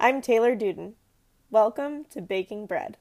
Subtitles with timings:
[0.00, 0.92] I'm Taylor Duden.
[1.50, 2.98] Welcome to Baking Bread,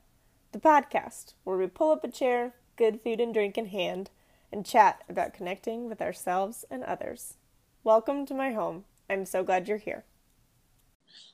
[0.51, 4.09] the podcast where we pull up a chair, good food and drink in hand,
[4.51, 7.35] and chat about connecting with ourselves and others.
[7.83, 8.85] Welcome to my home.
[9.07, 10.05] I'm so glad you're here.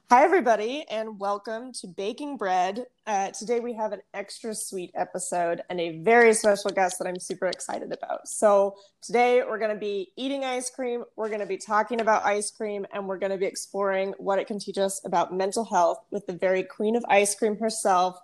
[0.10, 2.86] Hi, everybody, and welcome to Baking Bread.
[3.08, 7.20] Uh, today we have an extra sweet episode and a very special guest that I'm
[7.20, 8.28] super excited about.
[8.28, 12.24] So, today we're going to be eating ice cream, we're going to be talking about
[12.25, 15.66] ice cream, and we're going to be exploring what it can teach us about mental
[15.66, 18.19] health with the very queen of ice cream herself,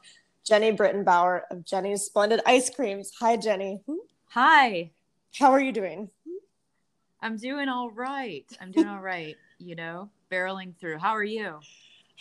[0.48, 3.14] Jeni Britton Bauer of Jeni's Splendid Ice Creams.
[3.20, 3.82] Hi, Jenny.
[4.30, 4.92] Hi.
[5.40, 6.12] How are you doing?
[7.22, 8.46] I'm doing all right.
[8.62, 10.98] I'm doing all right, you know, barreling through.
[11.00, 11.60] How are you?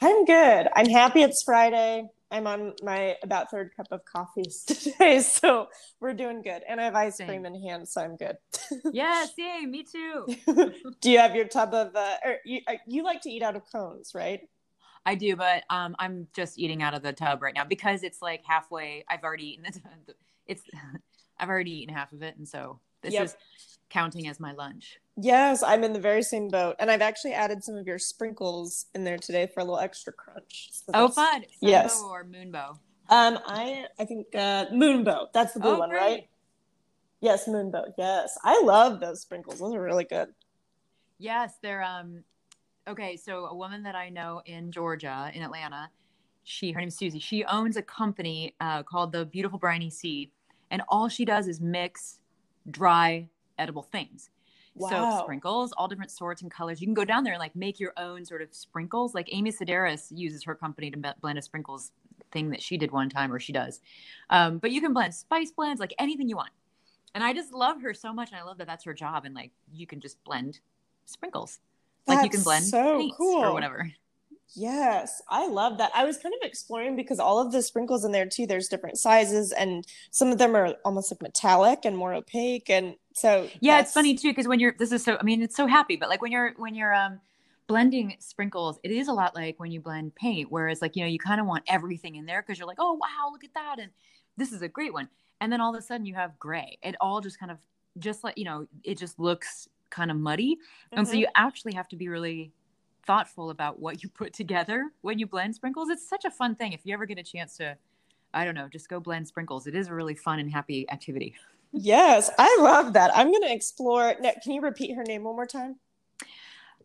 [0.01, 0.69] I'm good.
[0.75, 2.09] I'm happy it's Friday.
[2.31, 5.69] I'm on my about third cup of coffee today, so
[6.01, 6.63] we're doing good.
[6.69, 7.27] And I have ice Same.
[7.29, 8.37] cream in hand, so I'm good.
[8.93, 10.27] Yes, yay, me too.
[11.01, 11.95] Do you have your tub of?
[11.97, 14.41] Uh, or you uh, you like to eat out of cones, right?
[15.07, 18.21] I do, but um, I'm just eating out of the tub right now because it's
[18.21, 19.05] like halfway.
[19.09, 19.79] I've already eaten it.
[20.47, 20.63] It's
[21.39, 23.25] I've already eaten half of it, and so this Yep.
[23.25, 23.37] is
[23.89, 24.99] counting as my lunch.
[25.21, 28.87] Yes, I'm in the very same boat, and I've actually added some of your sprinkles
[28.95, 30.69] in there today for a little extra crunch.
[30.71, 31.43] So Oh, fun!
[31.43, 32.01] Sunbow Yes.
[32.05, 32.79] or moonbow?
[33.11, 35.33] Um, I I think uh, Moonbow.
[35.33, 35.99] That's the blue Oh, one, great.
[36.01, 36.29] right?
[37.21, 37.95] Yes, Moonbow.
[37.99, 39.59] Yes, I love those sprinkles.
[39.59, 40.29] Those are really good.
[41.19, 42.23] Yes, they're um.
[42.87, 45.91] Okay, so a woman that I know in Georgia, in Atlanta,
[46.45, 47.19] she her name's Susie.
[47.19, 50.31] She owns a company uh, called the Beautiful Briny Sea,
[50.71, 52.21] and all she does is mix
[52.71, 54.31] dry edible things.
[54.81, 55.23] So Wow.
[55.23, 56.81] sprinkles, all different sorts and colors.
[56.81, 59.15] You can go down there and like make your own sort of sprinkles.
[59.15, 61.93] Like Amy Sedaris uses her company to blend a sprinkles
[62.31, 63.81] thing that she did one time, or she does.
[64.31, 66.51] Um, but you can blend spice blends, like anything you want.
[67.15, 69.25] And I just love her so much, and I love that that's her job.
[69.25, 70.61] And like you can just blend
[71.07, 71.61] sprinkles,
[72.07, 73.43] like you can blend so cool.
[73.43, 73.91] or whatever.
[74.55, 75.91] Yes, I love that.
[75.95, 78.97] I was kind of exploring because all of the sprinkles in there too, there's different
[78.99, 82.71] sizes and some of them are almost like metallic and more opaque.
[82.71, 85.57] And so Yeah, it's funny too because when you're this is so I mean it's
[85.57, 87.21] so happy, but like when you're when you're um
[87.67, 91.09] blending sprinkles, it is a lot like when you blend paint, whereas like you know
[91.09, 93.79] you kind of want everything in there because you're like, oh wow, look at that,
[93.79, 93.91] and
[94.37, 95.09] this is a great one,
[95.41, 96.79] and then all of a sudden you have gray.
[96.83, 97.59] It all just kind of
[97.99, 100.59] just like you know it just looks kind of muddy,
[100.93, 101.21] and so Mhm.
[101.21, 102.53] you actually have to be really
[103.07, 105.89] thoughtful about what you put together when you blend sprinkles.
[105.89, 106.73] It's such a fun thing.
[106.73, 107.77] If you ever get a chance to,
[108.35, 109.67] I don't know, just go blend sprinkles.
[109.67, 111.35] It is a really fun and happy activity.
[111.73, 113.11] Yes, I love that.
[113.17, 114.15] I'm going to explore.
[114.21, 115.77] Now, can you repeat her name one more time?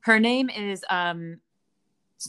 [0.02, 1.40] Her name is um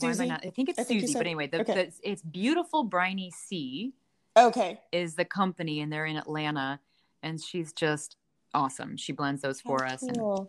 [0.01, 1.73] am I, I think it's I think Susie, said- but anyway, the, okay.
[1.73, 3.93] the, it's Beautiful Briny Sea
[4.37, 4.79] Okay.
[4.91, 6.79] is the company, and they're in Atlanta,
[7.23, 8.17] and she's just
[8.53, 8.97] awesome.
[8.97, 10.47] She blends those for us, and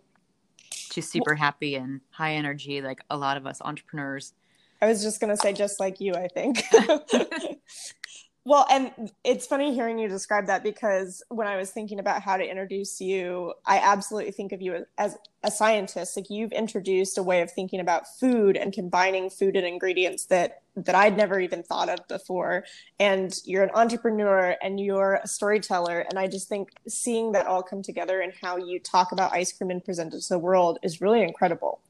[0.71, 4.33] she's super happy and high energy, like a lot of us entrepreneurs.
[4.81, 6.63] I was just going to say, just like you, I think.
[8.47, 12.37] well, and it's funny hearing you describe that because when I was thinking about how
[12.37, 16.15] to introduce you, I absolutely think of you as a scientist.
[16.15, 20.61] Like you've introduced a way of thinking about food and combining food and ingredients that
[20.77, 22.63] that I'd never even thought of before.
[23.01, 26.05] And you're an entrepreneur and you're a storyteller.
[26.09, 29.51] And I just think seeing that all come together and how you talk about ice
[29.51, 31.81] cream and present it to the world is really incredible.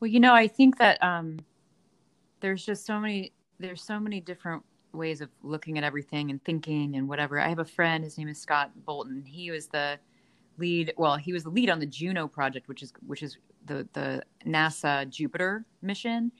[0.00, 1.38] Well, you know, I think that um,
[2.40, 6.96] there's just so many there's so many different ways of looking at everything and thinking
[6.96, 7.40] and whatever.
[7.40, 9.24] I have a friend, his name is Scott Bolton.
[9.24, 9.98] He was the
[10.58, 13.88] lead well, he was the lead on the Juno project, which is which is the
[13.92, 16.32] the NASA Jupiter mission.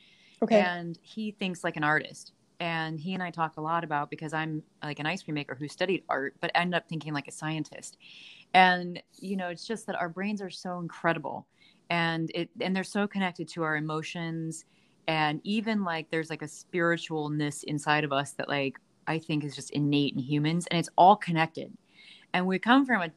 [0.42, 0.60] Okay.
[0.60, 2.32] And he thinks like an artist.
[2.60, 5.56] And he and I talk a lot about because I'm like an ice cream maker
[5.56, 7.96] who studied art, but end up thinking like a scientist.
[8.54, 11.46] And you know, it's just that our brains are so incredible
[11.90, 14.64] and it and they're so connected to our emotions
[15.08, 19.54] and even like there's like a spiritualness inside of us that like i think is
[19.56, 21.72] just innate in humans and it's all connected.
[22.34, 23.10] And we come from a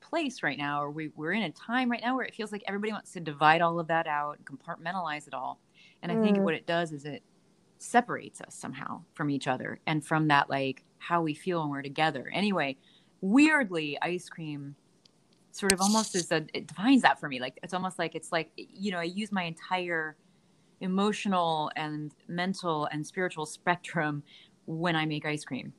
[0.00, 2.62] place right now or we, we're in a time right now where it feels like
[2.66, 5.60] everybody wants to divide all of that out and compartmentalize it all.
[6.02, 6.42] And i think Mm.
[6.42, 7.22] what it does is it
[7.78, 11.82] separates us somehow from each other and from that like how we feel when we're
[11.82, 12.30] together.
[12.32, 12.76] Anyway
[13.20, 14.74] weirdly ice cream
[15.52, 17.40] sort of almost is a it defines that for me.
[17.40, 20.16] Like it's almost like it's like you know i use my entire
[20.82, 24.22] emotional and mental and spiritual spectrum
[24.66, 25.72] when i make ice cream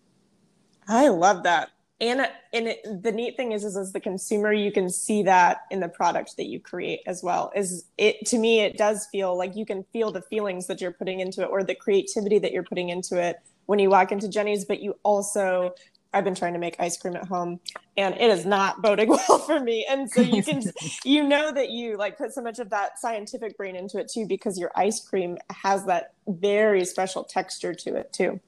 [0.88, 1.70] I love that.
[2.02, 5.62] And and it, the neat thing is, is as the consumer, you can see that
[5.72, 7.52] in the product that you create as well.
[7.56, 10.92] Is it to me, it does feel like you can feel the feelings that you're
[10.92, 14.28] putting into it, or the creativity that you're putting into it when you walk into
[14.28, 14.66] Jeni's.
[14.66, 15.76] But you also
[16.14, 17.60] I've been trying to make ice cream at home
[17.98, 19.86] and it is not boding well for me.
[19.90, 20.62] And so you can,
[21.04, 24.26] you know, that you like put so much of that scientific brain into it too,
[24.28, 28.40] because your ice cream has that very special texture to it too.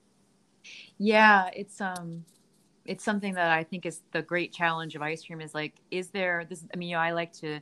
[0.97, 1.49] Yeah.
[1.53, 2.23] It's, um,
[2.85, 6.09] it's something that I think is the great challenge of ice cream is like, is
[6.09, 7.59] there this, I mean, you know, I like to,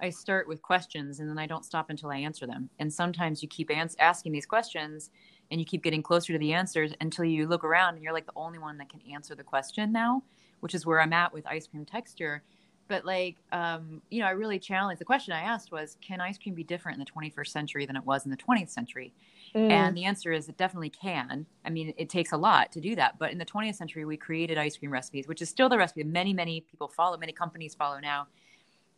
[0.00, 2.68] I start with questions and then I don't stop until I answer them.
[2.78, 5.10] And sometimes you keep ans- asking these questions
[5.50, 8.26] and you keep getting closer to the answers until you look around and you're like
[8.26, 10.22] the only one that can answer the question now,
[10.60, 12.42] which is where I'm at with ice cream texture.
[12.88, 16.38] But like, um, you know, I really challenged the question I asked was, can ice
[16.38, 19.12] cream be different in the 21st century than it was in the 20th century?
[19.54, 19.70] Mm.
[19.70, 21.46] And the answer is it definitely can.
[21.64, 23.18] I mean, it takes a lot to do that.
[23.18, 26.04] But in the 20th century, we created ice cream recipes, which is still the recipe
[26.04, 28.28] many, many people follow, many companies follow now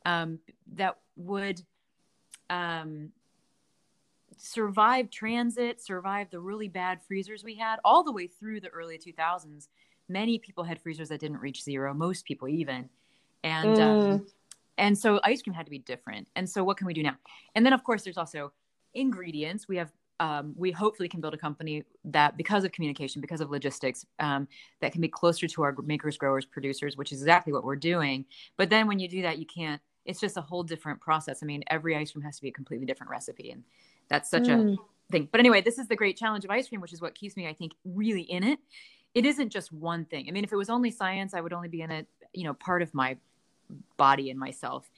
[0.04, 0.38] um,
[0.74, 1.62] that would
[2.50, 3.10] um,
[4.40, 8.98] survive transit, survive the really bad freezers we had all the way through the early
[8.98, 9.68] 2000s.
[10.08, 12.88] Many people had freezers that didn't reach zero, most people even.
[13.44, 14.12] And um, mm.
[14.12, 14.26] um,
[14.78, 16.28] and so ice cream had to be different.
[16.36, 17.16] And so what can we do now?
[17.54, 18.52] And then of course there's also
[18.94, 19.68] ingredients.
[19.68, 23.50] We have um, we hopefully can build a company that because of communication because of
[23.50, 24.48] logistics um,
[24.80, 28.24] that can be closer to our makers growers producers which is exactly what we're doing
[28.56, 31.40] but then when you do that you can't it's just a whole different process.
[31.42, 33.62] I mean, every ice cream has to be a completely different recipe, and
[34.08, 34.74] that's such mm.
[34.74, 34.76] a
[35.10, 35.28] thing.
[35.30, 37.46] But anyway, this is the great challenge of ice cream, which is what keeps me,
[37.46, 38.58] I think, really in it.
[39.14, 40.26] It isn't just one thing.
[40.28, 42.54] I mean, if it was only science, I would only be in it, you know,
[42.54, 43.16] part of my
[43.96, 44.90] body and myself.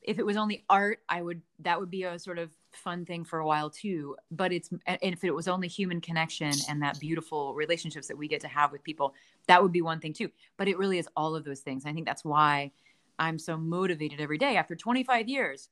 [0.00, 3.24] If it was only art, I would that would be a sort of fun thing
[3.24, 4.16] for a while too.
[4.30, 8.26] But it's and if it was only human connection and that beautiful relationships that we
[8.26, 9.14] get to have with people,
[9.46, 10.30] that would be one thing too.
[10.56, 11.86] But it really is all of those things.
[11.86, 12.72] I think that's why
[13.18, 15.68] I'm so motivated every day after 25 years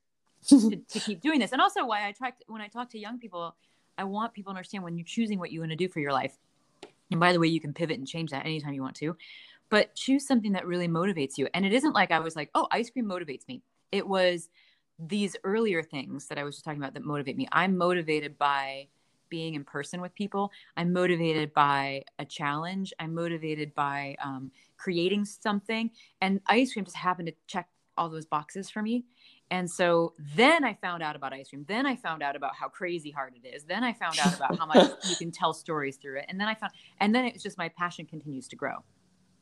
[0.47, 1.51] to, to, keep doing this.
[1.51, 3.55] And also why I try when I talk to young people,
[3.97, 6.13] I want people to understand when you're choosing what you want to do for your
[6.13, 6.37] life.
[7.11, 9.15] And by the way, you can pivot and change that anytime you want to,
[9.69, 11.47] but choose something that really motivates you.
[11.53, 13.61] And it isn't like I was like, oh, ice cream motivates me.
[13.91, 14.49] It was
[14.97, 17.47] these earlier things that I was just talking about that motivate me.
[17.51, 18.87] I'm motivated by
[19.29, 20.51] being in person with people.
[20.77, 22.93] I'm motivated by a challenge.
[22.99, 25.89] I'm motivated by um, creating something.
[26.21, 27.67] And ice cream just happened to check
[27.97, 29.05] all those boxes for me.
[29.51, 31.65] And so then I found out about ice cream.
[31.67, 33.65] Then I found out about how crazy hard it is.
[33.65, 34.77] Then I found out about how much
[35.09, 36.25] you can tell stories through it.
[36.29, 36.71] And then I found,
[37.01, 38.77] and then it's just my passion continues to grow.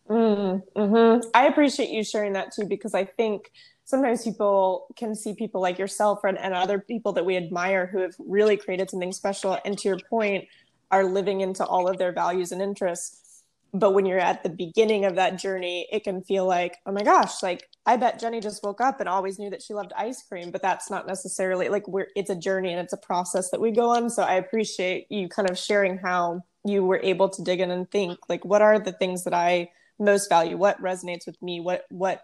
[0.10, 3.52] Mm, hmm I appreciate you sharing that too, because I think
[3.86, 8.00] sometimes people can see people like yourself and, and other people that we admire who
[8.00, 10.46] have really created something special and to your point
[10.90, 13.29] are living into all of their values and interests
[13.74, 17.04] but when you're at the beginning of that journey it can feel like oh my
[17.04, 20.24] gosh like i bet jeni just woke up and always knew that she loved ice
[20.24, 23.62] cream but that's not necessarily like we're it's a journey and it's a process that
[23.62, 24.10] we go on.
[24.10, 27.90] So i appreciate you kind of sharing how you were able to dig in and
[27.90, 29.70] think like what are the things that i
[30.00, 30.58] most value?
[30.58, 31.60] What resonates with me?
[31.60, 32.22] What what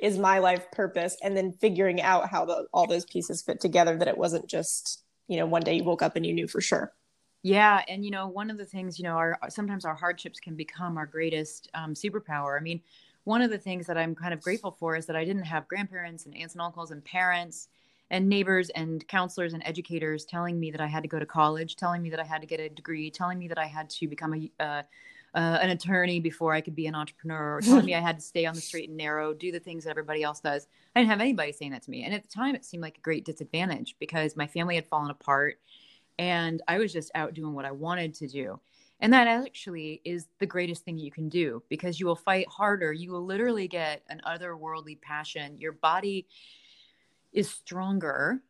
[0.00, 1.16] is my life purpose?
[1.22, 5.04] And then figuring out how the, all those pieces fit together that it wasn't just
[5.28, 6.92] you know one day you woke up and you knew for sure
[7.44, 10.56] yeah and you know one of the things you know our sometimes our hardships can
[10.56, 12.80] become our greatest um, superpower i mean
[13.24, 15.68] one of the things that i'm kind of grateful for is that i didn't have
[15.68, 17.68] grandparents and aunts and uncles and parents
[18.10, 21.76] and neighbors and counselors and educators telling me that i had to go to college
[21.76, 24.08] telling me that i had to get a degree telling me that i had to
[24.08, 24.82] become a uh,
[25.34, 28.22] uh, an attorney before I could be an entrepreneur, or telling me I had to
[28.22, 30.68] stay on the straight and narrow, do the things that everybody else does.
[30.94, 32.04] I didn't have anybody saying that to me.
[32.04, 35.10] And at the time, it seemed like a great disadvantage because my family had fallen
[35.10, 35.58] apart
[36.18, 38.60] and I was just out doing what I wanted to do.
[39.00, 42.92] And that actually is the greatest thing you can do because you will fight harder.
[42.92, 45.58] You will literally get an otherworldly passion.
[45.58, 46.26] Your body
[47.32, 48.40] is stronger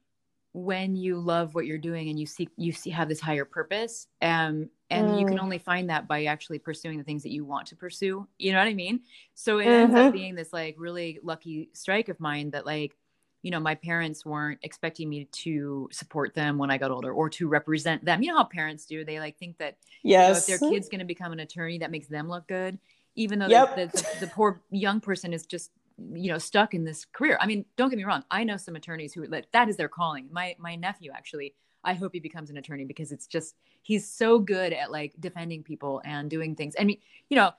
[0.52, 4.06] when you love what you're doing and you see you see have this higher purpose
[4.22, 5.18] um and mm.
[5.18, 5.42] you can mm.
[5.42, 8.58] only find that by actually pursuing the things that you want to pursue you know
[8.58, 9.00] what i mean
[9.34, 9.72] so it mm-hmm.
[9.72, 10.16] ends up mm-hmm.
[10.16, 12.96] being this like really lucky strike of mine that like
[13.44, 17.28] you know my parents weren't expecting me to support them when i got older or
[17.28, 20.54] to represent them you know how parents do they like think that yes you know,
[20.54, 22.78] if their kid's going to become an attorney that makes them look good
[23.16, 23.76] even though yep.
[23.76, 25.70] the, the, the, poor young person is just
[26.14, 28.74] you know stuck in this career i mean don't get me wrong i know some
[28.74, 32.50] attorneys who like that is their calling my my nephew actually I hope he becomes
[32.50, 36.74] an attorney because it's just he's so good at like defending people and doing things.
[36.78, 36.98] I mean,
[37.28, 37.50] you know,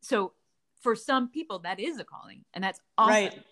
[0.00, 0.32] so
[0.80, 3.14] for some people that is a calling and that's awesome.
[3.14, 3.42] Right.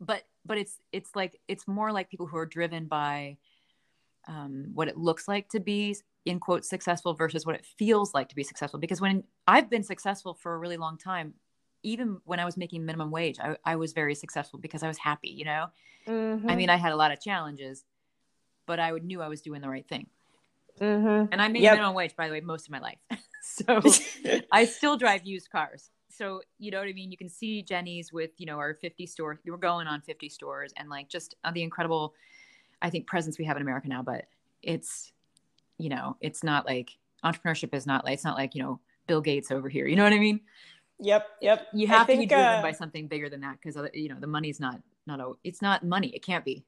[0.00, 3.36] But but it's it's like it's more like people who are driven by
[4.28, 8.28] um, what it looks like to be in quote successful versus what it feels like
[8.28, 8.80] to be successful.
[8.80, 11.34] Because when I've been successful for a really long time,
[11.82, 14.98] even when I was making minimum wage, I, I was very successful because I was
[14.98, 15.28] happy.
[15.28, 15.66] You know,
[16.06, 16.50] mm-hmm.
[16.50, 17.84] I mean, I had a lot of challenges,
[18.66, 20.08] but I knew I was doing the right thing.
[20.80, 21.32] Mm-hmm.
[21.32, 21.74] And I made yep.
[21.74, 22.98] minimum wage, by the way, most of my life.
[23.42, 23.80] so
[24.52, 25.90] I still drive used cars.
[26.16, 27.10] So you know what I mean.
[27.10, 29.38] You can see Jeni's with you know our 50 store.
[29.44, 32.14] We're going on 50 stores and like just uh, the incredible,
[32.80, 34.02] I think presence we have in America now.
[34.02, 34.24] But
[34.62, 35.12] it's,
[35.78, 39.20] you know, it's not like entrepreneurship is not like it's not like you know Bill
[39.20, 39.86] Gates over here.
[39.86, 40.40] You know what I mean?
[41.00, 41.66] Yep, yep.
[41.74, 44.16] You have think, to be driven uh, by something bigger than that because you know
[44.18, 46.08] the money's not not a, it's not money.
[46.08, 46.64] It can't be.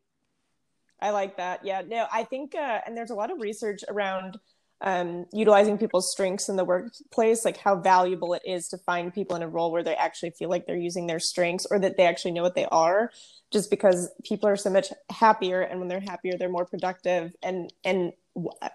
[1.01, 1.65] I like that.
[1.65, 4.39] Yeah, no, I think, uh, and there's a lot of research around
[4.81, 9.35] um, utilizing people's strengths in the workplace, like how valuable it is to find people
[9.35, 12.07] in a role where they actually feel like they're using their strengths or that they
[12.07, 13.11] actually know what they are.
[13.51, 17.33] Just because people are so much happier, and when they're happier, they're more productive.
[17.43, 18.13] And and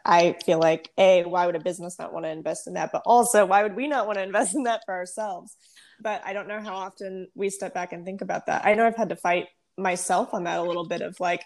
[0.06, 3.04] I feel like a why would a business not want to invest in that, but
[3.06, 5.56] also why would we not want to invest in that for ourselves?
[6.02, 8.66] But I don't know how often we step back and think about that.
[8.66, 11.44] I know I've had to fight myself on that a little bit of like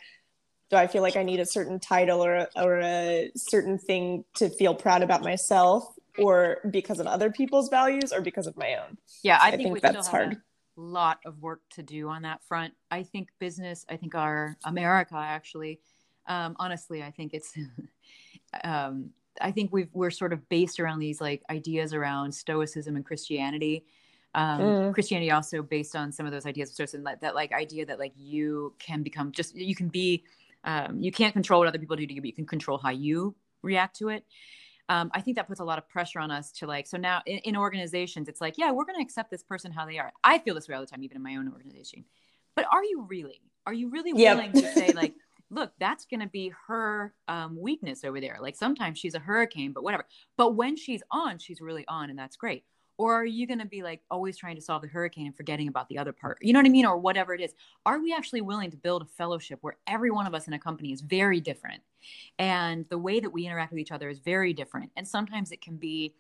[0.69, 4.25] do I feel like I need a certain title or a, or a certain thing
[4.35, 5.85] to feel proud about myself
[6.17, 8.97] or because of other people's values or because of my own?
[9.23, 10.33] Yeah, I, I think, think that's hard.
[10.33, 12.73] A lot of work to do on that front.
[12.91, 15.79] I think business, I think our America actually,
[16.27, 17.53] um, honestly, I think it's,
[18.63, 23.05] um, I think we've, we're sort of based around these like ideas around stoicism and
[23.05, 23.85] Christianity.
[24.35, 24.93] Um, mm.
[24.93, 27.99] Christianity also based on some of those ideas of stoicism, that, that like idea that
[27.99, 30.23] like you can become just, you can be
[30.63, 32.89] um, you can't control what other people do to you, but you can control how
[32.89, 34.25] you react to it.
[34.89, 37.21] Um, I think that puts a lot of pressure on us to like, so now
[37.25, 40.13] in, in organizations, it's like, yeah, we're going to accept this person how they are.
[40.23, 42.05] I feel this way all the time, even in my own organization.
[42.55, 43.41] But are you really?
[43.65, 44.63] Are you really willing yep.
[44.63, 45.13] to say, like,
[45.49, 48.37] look, that's going to be her um, weakness over there?
[48.41, 50.05] Like sometimes she's a hurricane, but whatever.
[50.37, 52.63] But when she's on, she's really on, and that's great
[52.97, 55.67] or are you going to be like always trying to solve the hurricane and forgetting
[55.67, 56.39] about the other part?
[56.41, 56.85] You know what i mean?
[56.85, 57.53] Or whatever it is.
[57.85, 60.59] Are we actually willing to build a fellowship where every one of us in a
[60.59, 61.81] company is very different?
[62.39, 64.91] And the way that we interact with each other is very different.
[64.95, 66.15] And sometimes it can be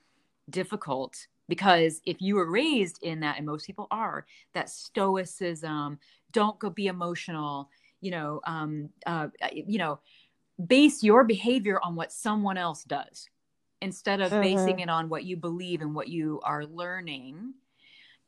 [0.49, 5.99] difficult because if you were raised in that and most people are that stoicism
[6.31, 7.69] don't go be emotional
[7.99, 9.99] you know um uh, you know
[10.65, 13.27] base your behavior on what someone else does
[13.81, 14.79] instead of basing mm-hmm.
[14.79, 17.53] it on what you believe and what you are learning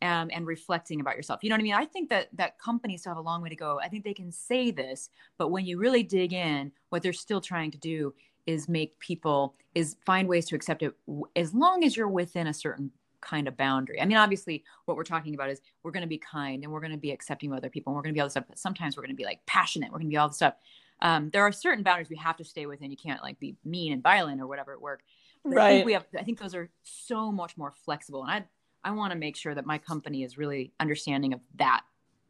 [0.01, 1.43] um, and reflecting about yourself.
[1.43, 1.73] You know what I mean?
[1.73, 3.79] I think that that companies still have a long way to go.
[3.83, 7.41] I think they can say this, but when you really dig in, what they're still
[7.41, 8.13] trying to do
[8.45, 10.93] is make people is find ways to accept it
[11.35, 12.91] as long as you're within a certain
[13.21, 14.01] kind of boundary.
[14.01, 16.79] I mean, obviously, what we're talking about is we're going to be kind and we're
[16.79, 18.45] going to be accepting of other people and we're going to be all this stuff.
[18.47, 19.91] But sometimes we're going to be like passionate.
[19.91, 20.55] We're going to be all this stuff.
[21.01, 22.91] Um, there are certain boundaries we have to stay within.
[22.91, 25.01] You can't like be mean and violent or whatever at work.
[25.43, 25.65] But right.
[25.65, 26.05] I think we have.
[26.17, 29.55] I think those are so much more flexible, and I I want to make sure
[29.55, 31.81] that my company is really understanding of that,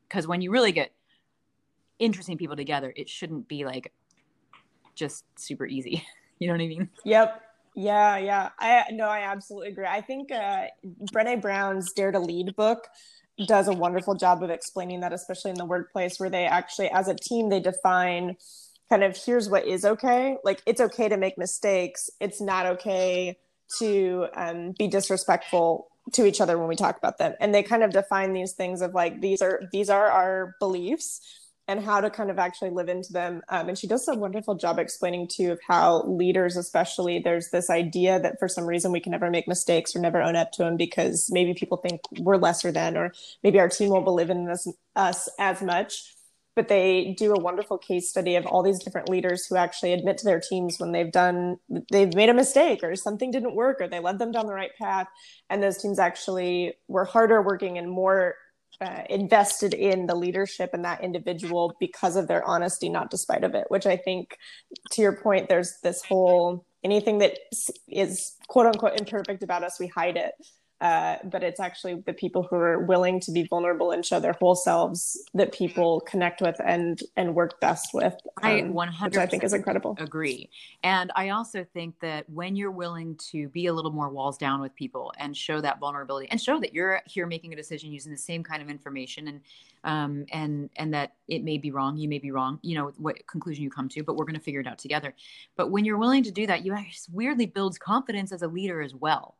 [0.07, 0.91] because when you really get
[1.97, 3.91] interesting people together, it shouldn't be like
[4.95, 6.03] just super easy.
[6.39, 6.89] you know what I mean?
[7.05, 7.41] Yep.
[7.75, 8.49] Yeah, yeah.
[8.59, 9.85] I no, I absolutely agree.
[9.85, 10.65] I think uh,
[11.13, 12.87] Brene Brown's Dare to Lead book
[13.47, 17.07] does a wonderful job of explaining that, especially in the workplace, where they actually, as
[17.07, 18.35] a team, they define
[18.89, 20.37] kind of here's what is okay.
[20.43, 22.09] Like it's okay to make mistakes.
[22.19, 23.37] It's not okay
[23.77, 27.33] to um, be disrespectful to each other when we talk about them.
[27.39, 31.21] And they kind of define these things of like these are these are our beliefs
[31.67, 33.43] and how to kind of actually live into them.
[33.47, 37.69] Um, and she does a wonderful job explaining too of how leaders, especially, there's this
[37.69, 40.63] idea that for some reason we can never make mistakes or never own up to
[40.63, 44.49] them because maybe people think we're lesser than, or maybe our team won't believe in
[44.49, 46.15] us, us as much
[46.59, 50.17] but they do a wonderful case study of all these different leaders who actually admit
[50.17, 51.57] to their teams when they've done
[51.89, 54.75] they've made a mistake or something didn't work or they led them down the right
[54.77, 55.07] path.
[55.49, 58.35] And those teams actually were harder working and more
[58.81, 63.53] uh, invested in the leadership and that individual because of their honesty not despite of
[63.53, 64.37] it which i think
[64.89, 67.37] to your point there's this whole anything that
[67.89, 70.33] is quote unquote imperfect about us we hide it
[70.81, 74.33] uh, but it's actually the people who are willing to be vulnerable and show their
[74.33, 78.13] whole selves that people connect with and and work best with.
[78.41, 79.97] Um, I 100 I think is incredible.
[79.99, 80.49] Agree,
[80.83, 84.61] and I also think that when you're willing to be a little more walls down
[84.61, 88.11] with people and show that vulnerability and show that you're here making a decision using
[88.11, 89.41] the same kind of information and
[89.83, 93.25] um, and and that it may be wrong, you may be wrong, you know what
[93.27, 95.13] conclusion you come to, but we're going to figure it out together.
[95.57, 98.81] But when you're willing to do that, you actually weirdly builds confidence as a leader
[98.81, 99.35] as well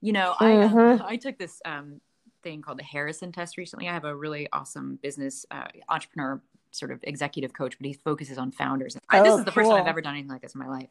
[0.00, 1.02] you know, mm-hmm.
[1.02, 2.00] I I took this um,
[2.42, 3.88] thing called the Harrison test recently.
[3.88, 6.40] I have a really awesome business uh, entrepreneur
[6.70, 8.96] sort of executive coach, but he focuses on founders.
[8.96, 9.62] Oh, I, this is the cool.
[9.62, 10.88] first time I've ever done anything like this in my life,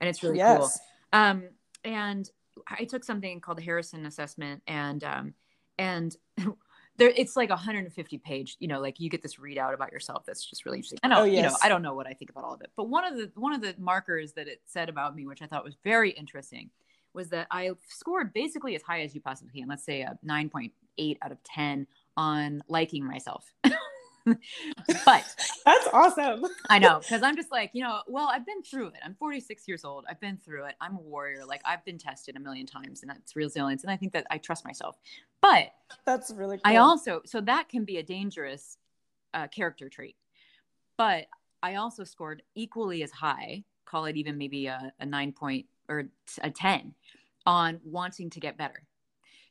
[0.00, 0.58] and it's really yes.
[0.58, 0.70] cool.
[1.20, 1.48] Um,
[1.84, 2.28] and
[2.68, 5.34] I took something called the Harrison assessment, and um,
[5.78, 6.16] and
[6.96, 10.44] there it's like 150 page you know like you get this readout about yourself that's
[10.44, 11.36] just really interesting i know oh, yes.
[11.36, 13.16] you know i don't know what i think about all of it but one of
[13.16, 16.10] the one of the markers that it said about me which i thought was very
[16.10, 16.70] interesting
[17.16, 19.68] was that I scored basically as high as you possibly can.
[19.68, 23.52] Let's say a 9.8 out of 10 on liking myself.
[23.64, 25.24] but
[25.64, 26.44] that's awesome.
[26.68, 29.00] I know because I'm just like, you know, well, I've been through it.
[29.04, 30.04] I'm 46 years old.
[30.08, 30.74] I've been through it.
[30.80, 31.44] I'm a warrior.
[31.44, 33.82] Like I've been tested a million times and that's resilience.
[33.82, 34.96] And I think that I trust myself.
[35.40, 35.72] But
[36.04, 36.62] that's really cool.
[36.64, 38.78] I also, so that can be a dangerous
[39.32, 40.16] uh, character trait.
[40.96, 41.26] But
[41.62, 46.08] I also scored equally as high, call it even maybe a, a nine point or
[46.42, 46.94] a 10
[47.44, 48.82] on wanting to get better.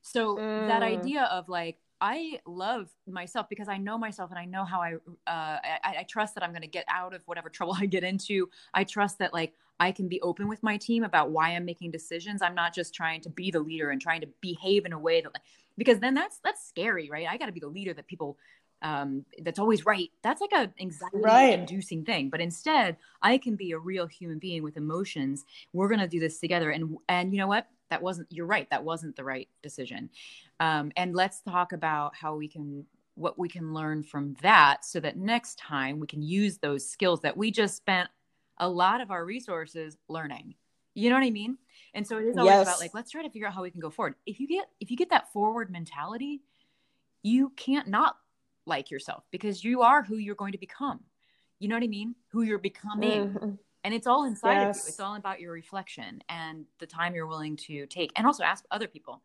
[0.01, 0.68] So mm.
[0.68, 4.82] that idea of like, I love myself because I know myself and I know how
[4.82, 7.86] I, uh, I, I trust that I'm going to get out of whatever trouble I
[7.86, 8.50] get into.
[8.74, 11.92] I trust that like I can be open with my team about why I'm making
[11.92, 12.42] decisions.
[12.42, 15.22] I'm not just trying to be the leader and trying to behave in a way
[15.22, 15.44] that, like,
[15.77, 17.27] because then that's that's scary, right?
[17.30, 18.38] I got to be the leader that people
[18.86, 20.12] um, that's always right.
[20.22, 21.58] That's like a anxiety right.
[21.58, 22.30] inducing thing.
[22.30, 25.44] But instead, I can be a real human being with emotions.
[25.74, 26.70] We're gonna do this together.
[26.70, 27.68] And and you know what?
[27.89, 28.32] That wasn't.
[28.32, 28.70] You're right.
[28.70, 30.12] That wasn't the right decision.
[30.60, 35.00] Um, and let's talk about how we can what we can learn from that, so
[35.00, 38.10] that next time we can use those skills that we just spent
[38.60, 40.54] a lot of our resources learning.
[40.94, 41.58] You know what I mean?
[41.96, 42.68] And so it is always yes.
[42.68, 44.13] about like let's try to figure out how we can go forward.
[44.27, 46.42] If you get if you get that forward mentality,
[47.24, 48.18] you can't not
[48.65, 51.01] like yourself because you are who you're going to become.
[51.60, 52.15] You know what I mean?
[52.31, 53.29] Who you're becoming.
[53.29, 53.50] Mm-hmm.
[53.84, 54.79] And it's all inside yes.
[54.79, 54.89] of you.
[54.89, 58.12] It's all about your reflection and the time you're willing to take.
[58.15, 59.22] And also ask other people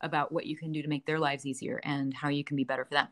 [0.00, 2.64] about what you can do to make their lives easier and how you can be
[2.64, 3.08] better for them.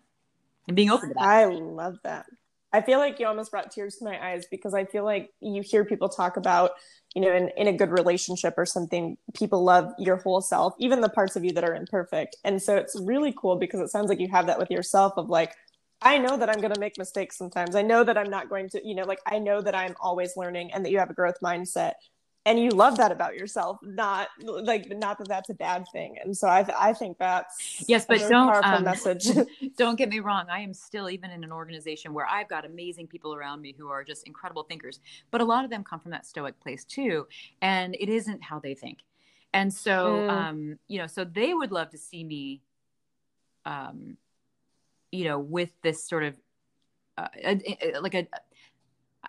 [0.69, 1.23] And being open to that.
[1.23, 2.27] I love that.
[2.73, 5.61] I feel like you almost brought tears to my eyes because I feel like you
[5.61, 6.71] hear people talk about,
[7.15, 11.03] you know, in, in a good relationship or something, people love your whole self, even
[11.03, 12.37] the parts of you that are imperfect.
[12.45, 15.29] And so it's really cool because it sounds like you have that with yourself of
[15.29, 15.55] like,
[16.03, 17.75] I know that I'm going to make mistakes sometimes.
[17.75, 20.37] I know that I'm not going to, you know, like I know that I'm always
[20.37, 21.95] learning and that you have a growth mindset
[22.45, 26.37] and you love that about yourself not like not that that's a bad thing and
[26.37, 29.29] so i, I think that's yes but don't um, message
[29.77, 33.07] don't get me wrong i am still even in an organization where i've got amazing
[33.07, 36.11] people around me who are just incredible thinkers but a lot of them come from
[36.11, 37.27] that stoic place too
[37.61, 38.99] and it isn't how they think
[39.53, 40.31] and so mm.
[40.31, 42.61] um you know so they would love to see me
[43.65, 44.17] um
[45.13, 46.37] you know, with this sort of
[47.19, 47.29] uh,
[48.01, 48.27] like a,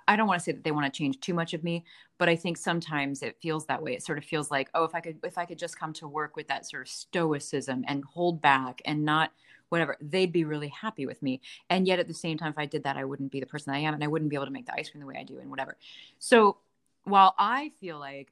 [0.08, 1.84] I don't want to say that they want to change too much of me,
[2.18, 3.94] but I think sometimes it feels that way.
[3.94, 6.08] It sort of feels like, oh, if I could, if I could just come to
[6.08, 9.32] work with that sort of stoicism and hold back and not
[9.70, 11.42] whatever, they'd be really happy with me.
[11.70, 13.74] And yet at the same time, if I did that, I wouldn't be the person
[13.74, 15.24] I am, and I wouldn't be able to make the ice cream the way I
[15.24, 15.78] do, and whatever.
[16.20, 16.58] So
[17.04, 18.32] while I feel like,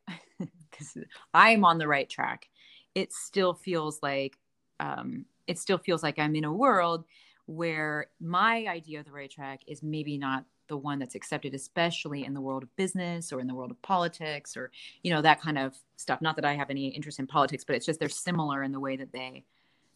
[1.34, 2.50] I'm on the right track,
[2.96, 4.38] it still feels like,
[4.80, 7.06] um, it still feels like I'm in a world
[7.52, 12.26] where my idea of the right track is maybe not the one that's accepted especially
[12.26, 14.72] in the world of business or in the world of politics or
[15.04, 16.22] you know that kind of stuff.
[16.22, 18.80] Not that i have any interest in politics but it's just they're similar in the
[18.80, 19.44] way that they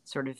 [0.03, 0.37] sort of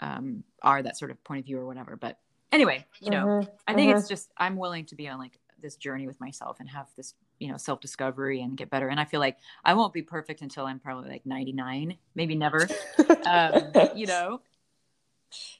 [0.00, 1.96] um, are that sort of point of view or whatever.
[1.96, 2.18] But
[2.52, 3.50] anyway you know mm-hmm.
[3.66, 3.98] i think mm-hmm.
[3.98, 7.12] it's just i'm willing to be on like this journey with myself and have this
[7.38, 8.88] you know self discovery and get better.
[8.88, 12.68] And i feel like i won't be perfect until i'm probably like 99 maybe never.
[13.26, 14.40] Um, you know?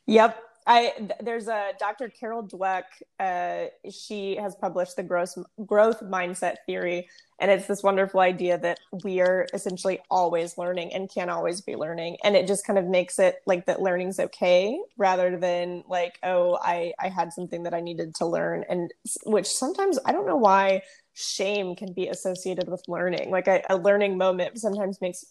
[0.07, 2.11] Yep I there's a Dr.
[2.11, 2.85] Carol Dweck.
[3.19, 7.09] Uh, she has published the growth growth mindset theory,
[7.41, 11.75] and it's this wonderful idea that we are essentially always learning and can always be
[11.75, 16.19] learning, and it just kind of makes it like that learning's okay rather than like
[16.23, 18.93] oh I I had something that I needed to learn, and
[19.25, 20.83] which sometimes I don't know why
[21.15, 23.31] shame can be associated with learning.
[23.31, 25.25] Like a, a learning moment sometimes makes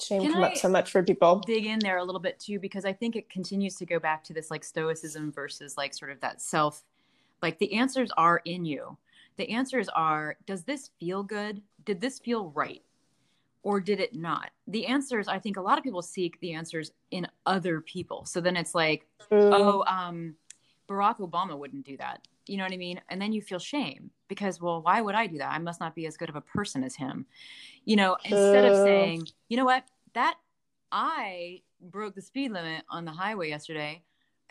[0.00, 1.40] shame Can come I up so much for people.
[1.46, 4.24] Dig in there a little bit too, because I think it continues to go back
[4.24, 6.82] to this like stoicism versus like sort of that self.
[7.42, 8.96] Like the answers are in you.
[9.36, 11.62] The answers are does this feel good?
[11.84, 12.82] Did this feel right?
[13.62, 14.50] Or did it not?
[14.66, 18.26] The answers, I think a lot of people seek the answers in other people.
[18.26, 19.50] So then it's like, mm.
[19.52, 20.34] oh, um,
[20.86, 22.26] Barack Obama wouldn't do that.
[22.46, 23.00] You know what I mean?
[23.08, 25.50] And then you feel shame because, well, why would I do that?
[25.50, 27.24] I must not be as good of a person as him.
[27.84, 30.36] You know, instead of saying, you know what, that
[30.90, 34.02] I broke the speed limit on the highway yesterday.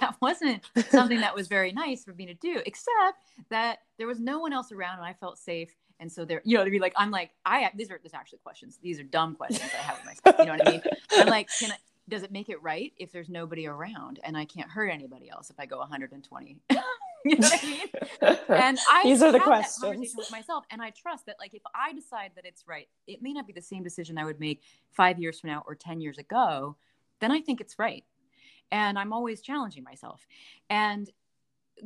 [0.00, 4.20] that wasn't something that was very nice for me to do, except that there was
[4.20, 5.74] no one else around and I felt safe.
[6.00, 8.18] And so there, you know, to be like, I'm like, I, these are, these are
[8.18, 8.78] actually questions.
[8.82, 10.36] These are dumb questions I have with myself.
[10.38, 10.82] You know what I mean?
[11.12, 11.76] I'm like, can I,
[12.08, 15.50] does it make it right if there's nobody around and I can't hurt anybody else
[15.50, 16.56] if I go 120?
[17.30, 18.38] you know what I mean?
[18.48, 19.82] And I these are the questions.
[19.82, 23.22] conversation with myself, and I trust that, like, if I decide that it's right, it
[23.22, 26.00] may not be the same decision I would make five years from now or ten
[26.00, 26.76] years ago.
[27.20, 28.04] Then I think it's right,
[28.70, 30.26] and I'm always challenging myself
[30.70, 31.10] and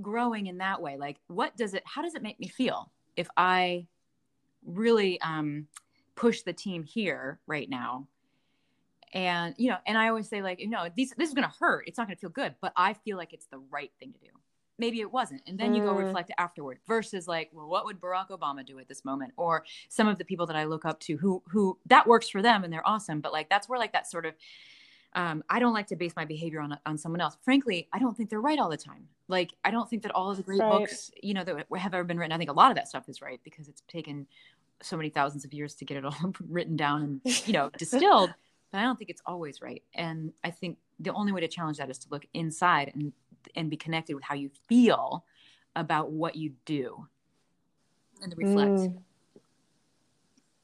[0.00, 0.96] growing in that way.
[0.96, 1.83] Like, what does it?
[1.87, 3.87] How does it make me feel if I
[4.64, 5.66] really um,
[6.14, 8.07] push the team here right now
[9.12, 11.55] and you know and i always say like you know these this is going to
[11.59, 14.12] hurt it's not going to feel good but i feel like it's the right thing
[14.12, 14.26] to do
[14.84, 16.04] maybe it wasn't and then you go Mm.
[16.06, 20.08] reflect afterward versus like well what would barack obama do at this moment or some
[20.08, 22.70] of the people that i look up to who who that works for them and
[22.72, 24.34] they're awesome but like that's where like that sort of
[25.14, 27.36] um, I don't like to base my behavior on on someone else.
[27.42, 29.08] Frankly, I don't think they're right all the time.
[29.28, 30.70] Like, I don't think that all of the great Right.
[30.70, 32.32] books, you know, that have ever been written.
[32.32, 34.26] I think a lot of that stuff is right because it's taken
[34.80, 36.16] so many thousands of years to get it all
[36.48, 38.30] written down and you know distilled.
[38.72, 39.82] But I don't think it's always right.
[39.94, 43.12] And I think the only way to challenge that is to look inside and
[43.55, 45.24] and be connected with how you feel
[45.76, 47.07] about what you do
[48.22, 48.70] and reflect.
[48.70, 48.98] Mm.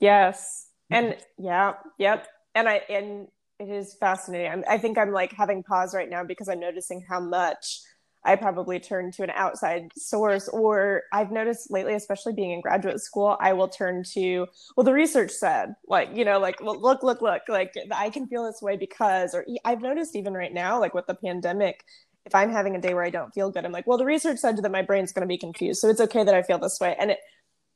[0.00, 0.68] Yes.
[0.90, 2.28] And yeah, yep.
[2.54, 4.50] And I and it is fascinating.
[4.50, 7.80] I'm, I think I'm like having pause right now because I'm noticing how much
[8.24, 13.00] I probably turn to an outside source or I've noticed lately especially being in graduate
[13.00, 17.02] school I will turn to well the research said like you know like well, look
[17.02, 20.80] look look like I can feel this way because or I've noticed even right now
[20.80, 21.84] like with the pandemic
[22.28, 24.38] if I'm having a day where I don't feel good I'm like well the research
[24.38, 26.78] said that my brain's going to be confused so it's okay that I feel this
[26.80, 27.18] way and it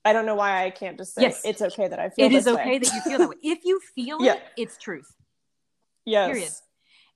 [0.04, 1.40] I don't know why I can't just say Yes.
[1.44, 2.52] it's okay that I feel It is way.
[2.52, 3.36] okay that you feel that way.
[3.42, 4.34] If you feel Yeah.
[4.34, 5.10] it, it's truth.
[6.04, 6.28] yes.
[6.30, 6.52] period.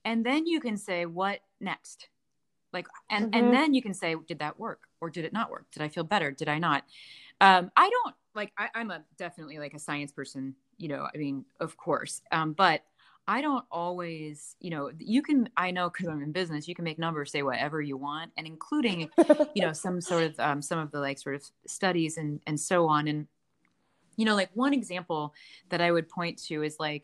[0.05, 2.09] and then you can say what next
[2.73, 3.37] like and Mhm.
[3.37, 5.87] and then you can say did that work or did it not work did i
[5.89, 6.83] feel better did i not
[7.41, 11.17] um i don't like I, i'm a definitely like a science person you know i
[11.17, 12.83] mean of course um but
[13.27, 16.83] i don't always you know you can i know because i'm in business you can
[16.83, 19.09] make numbers say whatever you want and including
[19.53, 22.59] you know some sort of um, some of the like sort of studies and and
[22.59, 23.27] so on and
[24.15, 25.33] you know like one example
[25.69, 27.03] that i would point to is like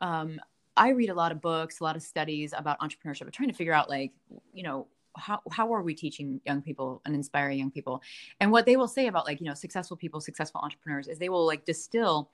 [0.00, 0.40] um,
[0.76, 3.54] i read a lot of books a lot of studies about entrepreneurship and trying to
[3.54, 4.12] figure out like
[4.52, 8.02] you know how, how are we teaching young people and inspiring young people?
[8.40, 11.28] And what they will say about like you know successful people successful entrepreneurs is they
[11.28, 12.30] will like distill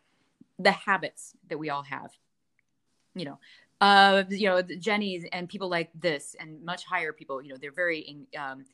[0.59, 2.11] the habits that we all have
[3.21, 3.39] you know
[3.81, 7.57] uh you know the jeni's and people like this and much higher people you know
[7.61, 8.65] they're very in, um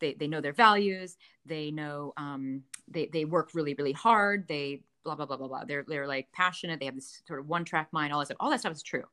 [0.00, 1.16] they, they know their values.
[1.44, 4.46] They know um they they work really really hard.
[4.48, 5.64] They blah blah blah blah blah.
[5.64, 6.80] They're they're like passionate.
[6.80, 8.36] They have this sort of one track mind all that stuff.
[8.40, 9.04] All that stuff is true.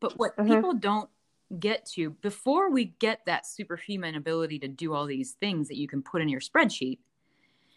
[0.00, 0.46] But what Mhm.
[0.46, 1.10] people don't
[1.58, 5.86] get to before we get that superhuman ability to do all these things that you
[5.86, 6.98] can put in your spreadsheet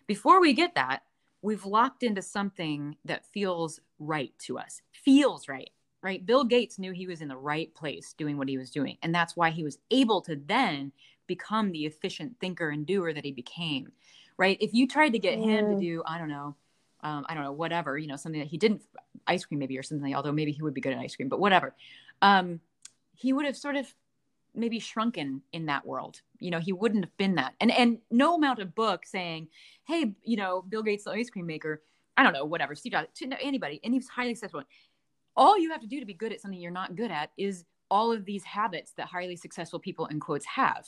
[0.07, 1.03] before we get that
[1.41, 5.69] we've locked into something that feels right to us feels right
[6.01, 6.25] right?
[6.25, 9.13] Bill gates knew he was in the right place doing what he was doing and
[9.13, 10.91] that's why he was able to then
[11.27, 13.91] become the efficient thinker and doer that he became
[14.38, 14.57] right?
[14.62, 16.55] If you tried to get him to do i don't know
[17.01, 18.81] um, i don't know whatever you know something that he didn't
[19.25, 21.39] ice cream maybe or something although maybe he would be good at ice cream but
[21.39, 21.75] whatever
[22.21, 22.60] um,
[23.13, 23.93] he would have sort of
[24.57, 26.21] maybe shrunken in that world.
[26.39, 27.53] You know he wouldn't have been that.
[27.62, 29.47] And and no amount of book saying
[29.86, 31.81] hey you know bill gates the ice cream maker
[32.17, 34.63] i don't know whatever steve jobs to anybody and he was highly successful
[35.38, 37.63] all you have to do to be good at something you're not good at is
[37.89, 40.88] all of these habits that highly successful people in quotes have.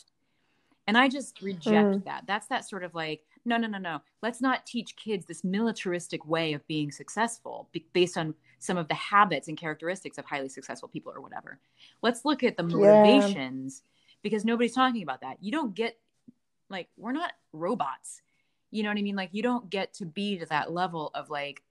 [0.87, 2.03] And i just reject Mm.
[2.05, 2.23] that.
[2.25, 4.01] That's that sort of like no no no no.
[4.23, 8.95] Let's not teach kids this militaristic way of being successful based on some of the
[8.95, 11.59] habits and characteristics of highly successful people or whatever.
[12.01, 13.83] Let's look at the motivations
[14.23, 15.37] because nobody's talking about that.
[15.41, 15.97] You don't get
[16.69, 18.21] like we're not robots.
[18.71, 19.15] You know what i mean?
[19.15, 21.61] Like you don't get to be to that level of like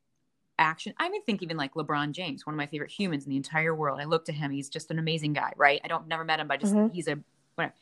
[0.58, 0.94] action.
[0.98, 3.74] I mean think even like lebron james one of my favorite humans in the entire
[3.74, 4.00] world.
[4.00, 5.80] I look to him he's just an amazing guy right?
[5.84, 6.92] I don't never met him but I just Mhm.
[6.92, 7.18] he's a
[7.54, 7.74] whatever.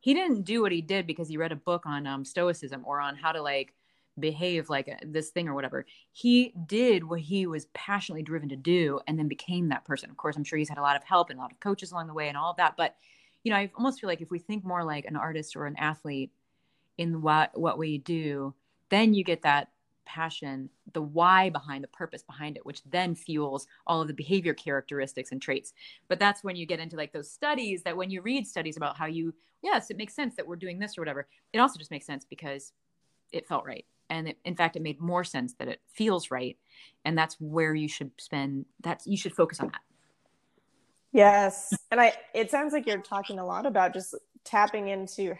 [0.00, 3.00] He didn't do what he did because he read a book on um, stoicism or
[3.00, 3.72] on how to like
[4.18, 5.86] behave like a, this thing or whatever.
[6.10, 10.10] He did what he was passionately driven to do and then became that person.
[10.10, 11.92] Of course i'm sure he's had a lot of help and a lot of coaches
[11.92, 12.96] along the way and all of that but
[13.42, 15.76] you know i almost feel like if we think more like an artist or an
[15.76, 16.30] athlete
[16.98, 18.54] in what what we do
[18.90, 19.68] then you get that
[20.04, 24.54] passion the why behind the purpose behind it which then fuels all of the behavior
[24.54, 25.72] characteristics and traits.
[26.08, 28.96] But that's when you get into like those studies that when you read studies about
[28.96, 31.90] how you yes it makes sense that we're doing this or whatever it also just
[31.90, 32.72] makes sense because
[33.32, 33.86] it felt right.
[34.10, 36.56] And it, in fact it made more sense that it feels right.
[37.04, 39.80] And that's where you should spend that's you should focus on that.
[41.12, 41.72] Yes.
[41.90, 45.34] And I it sounds like you're talking a lot about just tapping into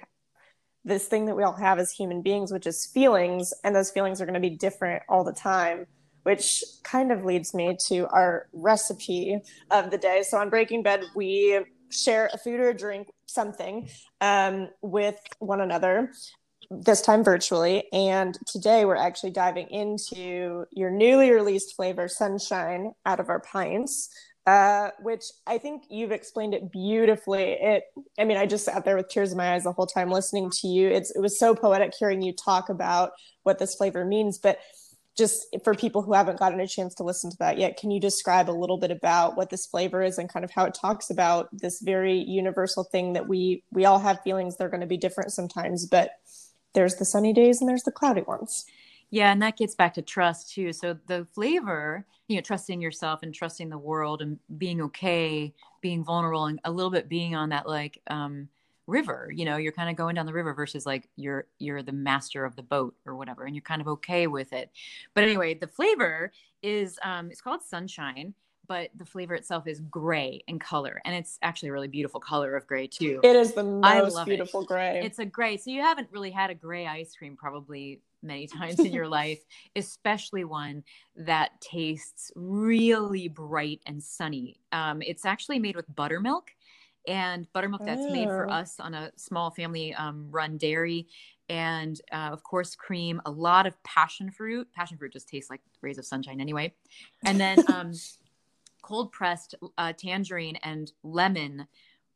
[0.84, 4.20] this thing that we all have as human beings, which is feelings, and those feelings
[4.20, 5.86] are going to be different all the time,
[6.24, 9.38] which kind of leads me to our recipe
[9.70, 10.22] of the day.
[10.22, 13.88] So on Breaking Bread, we share a food or a drink, something,
[14.20, 16.10] um, with one another.
[16.70, 23.20] This time virtually, and today we're actually diving into your newly released flavor, Sunshine, out
[23.20, 24.08] of our pints
[24.46, 27.52] uh, which I think you've explained it beautifully.
[27.52, 27.84] It,
[28.18, 30.50] I mean, I just sat there with tears in my eyes the whole time listening
[30.60, 30.88] to you.
[30.88, 33.12] It's, it was so poetic hearing you talk about
[33.44, 34.38] what this flavor means.
[34.38, 34.58] But
[35.16, 38.00] just for people who haven't gotten a chance to listen to that yet, can you
[38.00, 41.10] describe a little bit about what this flavor is and kind of how it talks
[41.10, 44.96] about this very universal thing that we we all have feelings they're going to be
[44.96, 46.12] different sometimes, but
[46.74, 48.64] there's the sunny days and there's the cloudy ones.
[49.12, 50.72] Yeah, and that gets back to trust too.
[50.72, 56.02] So the flavor, you know, trusting yourself and trusting the world and being okay, being
[56.02, 58.48] vulnerable and a little bit being on that like um
[58.88, 61.92] river you know you're kind of going down the river versus like you're you're the
[61.92, 64.70] master of the boat or whatever and you're kind of okay with it
[65.14, 68.34] but anyway the flavor is um it's called sunshine
[68.66, 72.56] but the flavor itself is gray in color and it's actually a really beautiful color
[72.56, 74.66] of gray too it is the most beautiful it.
[74.66, 78.46] gray it's a gray so you haven't really had a gray ice cream probably many
[78.46, 79.40] times in your life
[79.76, 80.82] especially one
[81.16, 84.56] that tastes really bright and sunny.
[84.72, 86.50] Um, it's actually made with buttermilk
[87.06, 88.52] and buttermilk that's made for oh.
[88.52, 91.08] us on a small family um, run dairy.
[91.48, 94.68] And uh, of course cream a lot of passion fruit.
[94.72, 96.72] Passion fruit just tastes like rays of sunshine anyway.
[97.24, 97.92] And then um,
[98.82, 101.66] cold pressed uh, tangerine and lemon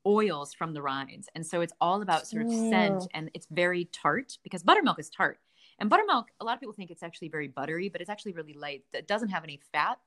[0.07, 1.29] oils from the rinds.
[1.35, 5.11] And so it's all about sort of scent and it's very tart because buttermilk is
[5.11, 5.41] tart
[5.79, 8.55] and buttermilk a lot of people think it's actually very buttery but it's actually really
[8.55, 9.99] light it doesn't have any fat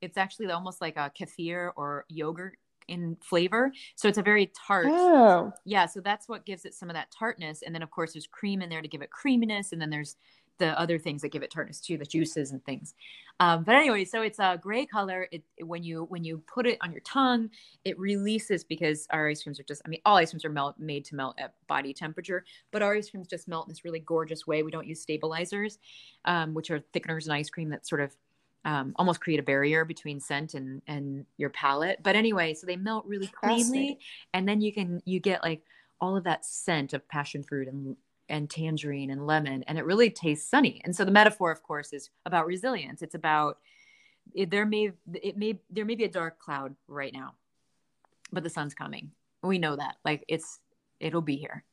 [0.00, 2.56] it's actually almost like a kefir or yogurt
[2.88, 3.72] in flavor.
[3.96, 4.86] So it's a very tart.
[4.88, 5.52] Oh.
[5.64, 5.86] Yeah.
[5.86, 7.62] So that's what gives it some of that tartness.
[7.62, 9.72] And then, of course, there's cream in there to give it creaminess.
[9.72, 10.16] And then there's
[10.58, 12.94] the other things that give it tartness too, the juices and things.
[13.40, 15.26] Um, but anyway, so it's a gray color.
[15.32, 17.50] It, it, when you when you put it on your tongue,
[17.84, 19.82] it releases because our ice creams are just.
[19.84, 22.94] I mean, all ice creams are melt, made to melt at body temperature, but our
[22.94, 24.62] ice creams just melt in this really gorgeous way.
[24.62, 25.78] We don't use stabilizers,
[26.24, 28.16] um, which are thickeners in ice cream that sort of
[28.64, 32.00] um, almost create a barrier between scent and and your palate.
[32.02, 33.98] But anyway, so they melt really cleanly,
[34.32, 35.62] and then you can you get like
[36.00, 37.96] all of that scent of passion fruit and
[38.28, 40.80] and tangerine and lemon, and it really tastes sunny.
[40.84, 43.02] And so the metaphor, of course, is about resilience.
[43.02, 43.58] It's about
[44.34, 47.34] it, there may it may there may be a dark cloud right now,
[48.32, 49.10] but the sun's coming.
[49.42, 49.96] We know that.
[50.04, 50.60] Like it's
[51.00, 51.64] it'll be here,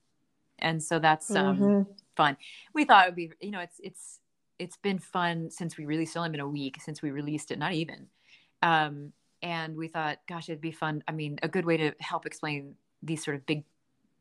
[0.59, 1.91] and so that's um, mm-hmm.
[2.15, 2.37] fun.
[2.73, 4.19] We thought it would be you know it's it's
[4.59, 6.11] it's been fun since we released.
[6.11, 8.07] It's only been a week since we released it, not even.
[8.61, 11.03] Um, and we thought, gosh, it'd be fun.
[11.07, 13.63] I mean, a good way to help explain these sort of big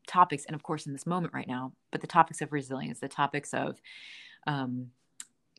[0.07, 3.07] topics, and of course, in this moment right now, but the topics of resilience, the
[3.07, 3.81] topics of
[4.47, 4.87] um,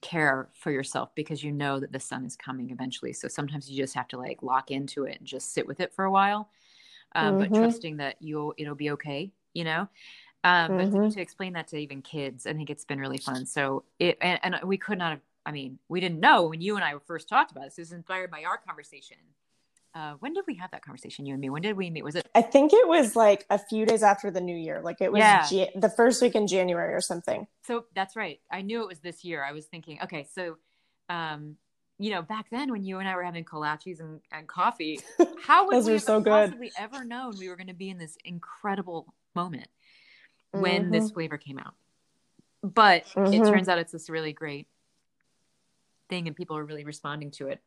[0.00, 3.12] care for yourself, because you know that the sun is coming eventually.
[3.12, 5.94] So sometimes you just have to like lock into it and just sit with it
[5.94, 6.48] for a while,
[7.14, 7.52] um, mm-hmm.
[7.52, 9.32] but trusting that you'll it'll be okay.
[9.54, 9.88] You know,
[10.44, 11.02] um, mm-hmm.
[11.02, 13.46] But to explain that to even kids, I think it's been really fun.
[13.46, 15.20] So it and, and, we could not have.
[15.44, 17.76] I mean, we didn't know when you and I first talked about this.
[17.76, 19.16] This was inspired by our conversation.
[19.94, 21.50] Uh, when did we have that conversation, you and me?
[21.50, 22.02] When did we meet?
[22.02, 22.26] Was it?
[22.34, 24.80] I think it was like a few days after the new year.
[24.82, 25.20] Like it was
[25.52, 25.66] yeah.
[25.74, 27.46] the first week in January or something.
[27.66, 28.40] So that's right.
[28.50, 29.44] I knew it was this year.
[29.44, 30.56] I was thinking, okay, so,
[31.10, 31.56] um,
[31.98, 35.00] you know, back then when you and I were having kolaches and, and coffee,
[35.42, 39.12] how would we so possibly ever known we were going to be in this incredible
[39.34, 39.68] moment?
[40.52, 40.92] when mm-hmm.
[40.92, 41.74] this flavor came out.
[42.62, 43.32] But mm-hmm.
[43.32, 44.68] it turns out it's this really great
[46.08, 47.60] thing and people are really responding to it.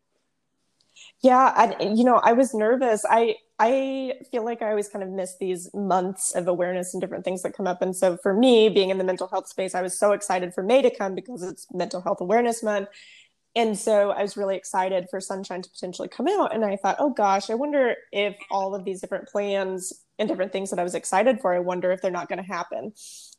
[1.22, 3.04] Yeah, you know, I was nervous.
[3.10, 7.24] I I feel like I always kind of miss these months of awareness and different
[7.24, 7.82] things that come up.
[7.82, 10.62] And so for me, being in the mental health space, I was so excited for
[10.62, 12.90] May to come because it's Mental Health Awareness Month.
[13.56, 16.54] And so I was really excited for Sunshine to potentially come out.
[16.54, 20.52] And I thought, oh gosh, I wonder if all of these different plans and different
[20.52, 22.94] things that I was excited for, I wonder if they're not going to happen.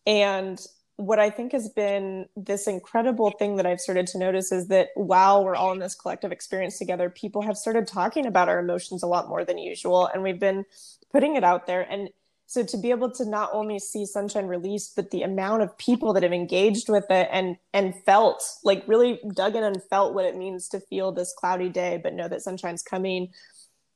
[0.06, 0.58] And
[0.96, 4.88] what I think has been this incredible thing that I've started to notice is that
[4.94, 9.02] while we're all in this collective experience together, people have started talking about our emotions
[9.02, 10.06] a lot more than usual.
[10.06, 10.64] And we've been
[11.12, 11.82] putting it out there.
[11.82, 12.08] And
[12.46, 16.12] so to be able to not only see sunshine released but the amount of people
[16.12, 20.24] that have engaged with it and and felt like really dug in and felt what
[20.24, 23.28] it means to feel this cloudy day but know that sunshine's coming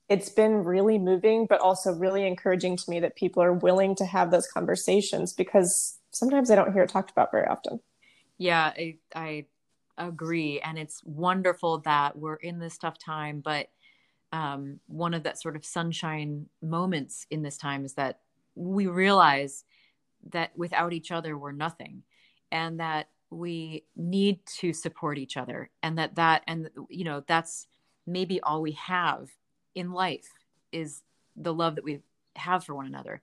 [0.09, 4.05] it's been really moving but also really encouraging to me that people are willing to
[4.05, 7.81] have those conversations because sometimes i don't hear it talked about very often.
[8.38, 9.46] Yeah i, I
[9.99, 10.61] agree.
[10.61, 13.68] And it's wonderful that we're in this tough time but
[14.33, 18.20] um, one of that sort of sunshine moments in this time is that
[18.55, 19.64] we realize
[20.31, 22.03] that without each other we're nothing
[22.53, 27.66] and that we need to support each other and that that and you know that's
[28.07, 29.29] maybe all we have
[29.75, 30.29] in life
[30.73, 31.03] is
[31.37, 32.01] the love that we
[32.37, 33.20] have for one another.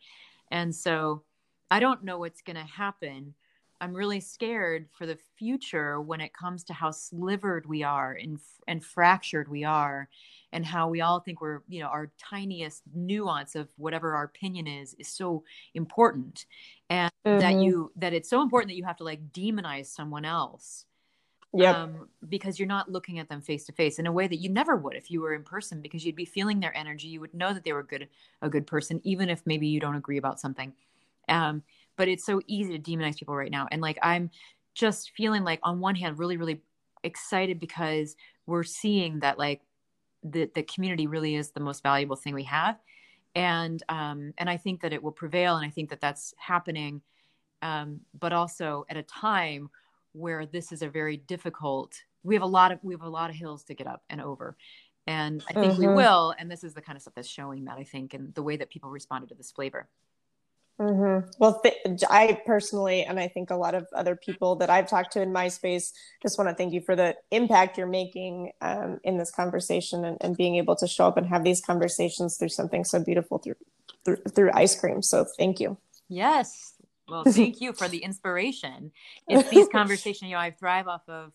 [0.49, 1.23] And so
[1.71, 3.33] i don't know what's going to happen.
[3.79, 8.39] I'm really scared for the future when it comes to how slivered we are and
[8.67, 10.09] and fractured we are
[10.51, 14.67] and how we all think we're you know our tiniest nuance of whatever our opinion
[14.67, 16.45] is is so important.
[16.89, 17.39] And mm-hmm.
[17.39, 20.85] that you that it's so important that you have to like demonize someone else
[21.53, 24.37] Yeah, um, because you're not looking at them face to face in a way that
[24.37, 27.09] you never would if you were in person because you'd be feeling their energy.
[27.09, 28.07] You would know that they were good
[28.41, 30.73] a good person even if maybe you don't agree about something
[31.29, 31.63] um,
[31.97, 33.67] but it's so easy to demonize people right now.
[33.71, 34.29] And like i'm
[34.75, 36.61] just feeling like on one hand really really
[37.03, 39.61] excited because we're seeing that like
[40.23, 42.77] the the community really is the most valuable thing we have.
[43.35, 47.01] And um and i think that it will prevail and i think that that's happening.
[47.61, 49.69] Um but also at a time
[50.13, 53.29] where this is a very difficult we have a lot of we have a lot
[53.29, 54.55] of hills to get up and over.
[55.07, 55.95] And i think we Mhm.
[55.95, 58.43] will and this is the kind of stuff that's showing that i think and the
[58.43, 59.87] way that people responded to this flavor
[60.79, 64.87] hmm Well, th- I personally, and I think a lot of other people that I've
[64.87, 68.51] talked to in my space, just want to thank you for the impact you're making
[68.61, 72.37] um, in this conversation and, and being able to show up and have these conversations
[72.37, 73.55] through something so beautiful through
[74.05, 75.01] through, through ice cream.
[75.01, 75.77] So thank you.
[76.09, 76.75] yes.
[77.09, 78.91] Well thank you for the inspiration.
[79.27, 81.31] It's these conversations you know i thrive off of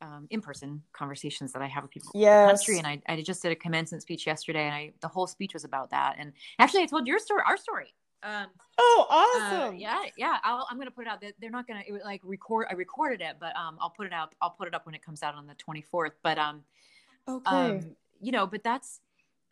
[0.00, 2.78] um, in-person conversations that i have with people in the country.
[2.78, 5.64] And I, I just did a commencement speech yesterday and i the whole speech was
[5.64, 6.16] about that.
[6.18, 9.76] And actually i told your story our story um, Oh, Uh, awesome!
[9.78, 10.38] yeah, yeah.
[10.42, 11.20] I'll, I'm gonna put it out.
[11.20, 12.66] They're, they're not gonna it, like record.
[12.70, 14.34] I recorded it, but um, I'll put it out.
[14.40, 16.12] I'll put it up when it comes out on the 24th.
[16.22, 16.62] But um,
[17.28, 17.54] Okay.
[17.54, 19.00] um, you know, but that's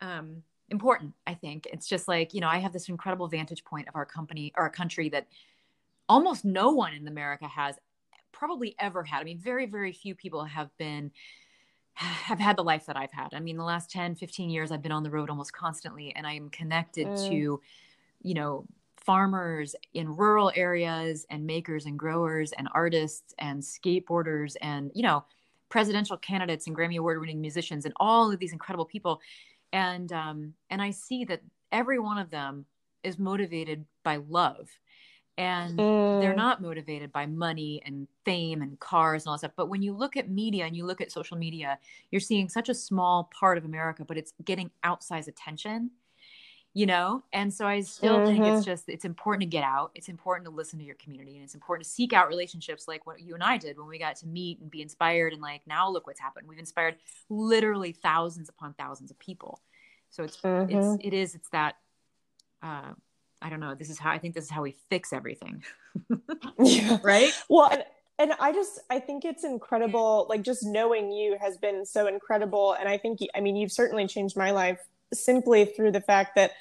[0.01, 1.13] um important.
[1.27, 4.05] I think it's just like you know, I have this incredible vantage point of our
[4.05, 5.27] company or our country that
[6.09, 7.77] almost no one in America has
[8.33, 9.21] probably ever had.
[9.21, 11.11] I mean, very, very few people have been
[11.93, 13.33] have had the life that I've had.
[13.33, 16.25] I mean, the last 10, 15 years I've been on the road almost constantly and
[16.25, 17.27] I am connected Mm.
[17.27, 17.61] to,
[18.23, 18.65] you know,
[18.97, 25.25] farmers in rural areas and makers and growers and artists and skateboarders and, you know,
[25.69, 29.21] presidential candidates and Grammy award winning musicians and all of these incredible people.
[29.73, 32.65] And um and I see that every one of them
[33.03, 34.69] is motivated by love.
[35.37, 35.87] And
[36.19, 36.35] they're Mm.
[36.35, 39.51] not motivated by money and fame and cars and all that stuff.
[39.57, 41.79] But when you look at media and you look at social media,
[42.11, 45.91] you're seeing such a small part of America, but it's getting outsized attention,
[46.73, 47.23] you know?
[47.31, 49.91] And so I still think it's just, it's important to get out.
[49.93, 53.05] It's important to listen to your community and it's important to seek out relationships like
[53.05, 55.33] what you and I did when we got to meet and be inspired.
[55.33, 56.47] And like, now look what's happened.
[56.47, 56.95] We've inspired
[57.29, 59.59] literally thousands upon thousands of people.
[60.09, 60.95] So it's, Mhm.
[60.95, 61.75] it's, it is, it's that,
[62.61, 62.93] uh,
[63.41, 63.75] I don't know.
[63.75, 65.63] This is how I think this is how we fix everything.
[66.59, 66.97] Yeah.
[67.03, 67.31] right?
[67.49, 67.83] Well, and,
[68.19, 70.27] and I just I think it's incredible.
[70.29, 74.07] Like just knowing you has been so incredible, and I think I mean you've certainly
[74.07, 74.79] changed my life
[75.13, 76.51] simply through the fact that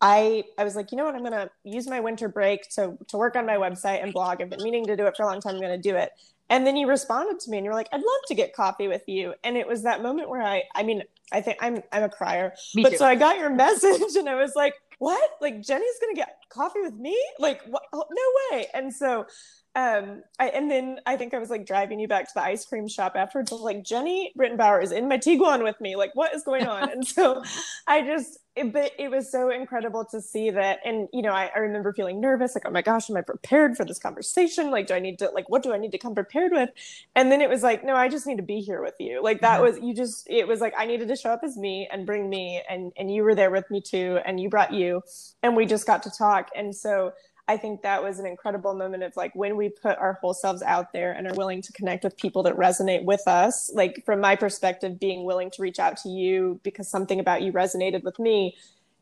[0.00, 3.16] I I was like, you know what, I'm gonna use my winter break to to
[3.16, 4.42] work on my website and blog.
[4.42, 5.54] I've been meaning to do it for a long time.
[5.54, 6.10] I'm gonna do it.
[6.50, 9.02] And then you responded to me and you're like, I'd love to get coffee with
[9.08, 9.32] you.
[9.44, 12.52] And it was that moment where I I mean, I think I'm I'm a crier.
[12.74, 12.96] Me but too.
[12.98, 15.30] so I got your message and I was like, what?
[15.40, 17.18] Like Jeni's gonna get coffee with me?
[17.38, 17.84] Like what?
[17.92, 18.66] Oh, no way.
[18.74, 19.26] And so
[19.76, 22.64] um I, and then I think I was like driving you back to the ice
[22.64, 23.50] cream shop afterwards.
[23.50, 25.96] I was like, Jeni Britton Bauer is in my Tiguan with me.
[25.96, 26.88] Like, what is going on?
[26.88, 27.42] and so
[27.88, 30.78] I just it, but it was so incredible to see that.
[30.84, 33.76] And you know, I, I remember feeling nervous, like, oh my gosh, am I prepared
[33.76, 34.70] for this conversation?
[34.70, 36.70] Like, do I need to like what do I need to come prepared with?
[37.16, 39.22] And then it was like, no, I just need to be here with you.
[39.22, 39.62] Like that Mhm.
[39.62, 42.28] was you just it was like I needed to show up as me and bring
[42.30, 45.02] me and and you were there with me too, and you brought you
[45.42, 46.48] and we just got to talk.
[46.54, 47.12] And so
[47.46, 50.62] I think that was an incredible moment of like when we put our whole selves
[50.62, 53.70] out there and are willing to connect with people that resonate with us.
[53.74, 57.52] Like from my perspective, being willing to reach out to you because something about you
[57.52, 58.56] resonated with me.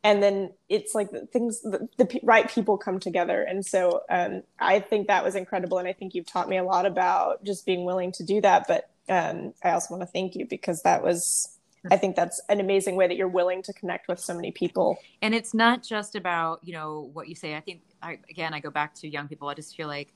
[0.05, 3.42] And then it's like the things, the, the right people come together.
[3.42, 5.78] And so um, I think that was incredible.
[5.78, 8.66] And I think you've taught me a lot about just being willing to do that.
[8.66, 11.57] But um, I also want to thank you because that was,
[11.90, 14.98] I think that's an amazing way that you're willing to connect with so many people.
[15.20, 17.54] and it's not just about you know what you say.
[17.54, 19.48] I think I, again i go back to young people.
[19.48, 20.12] I just feel like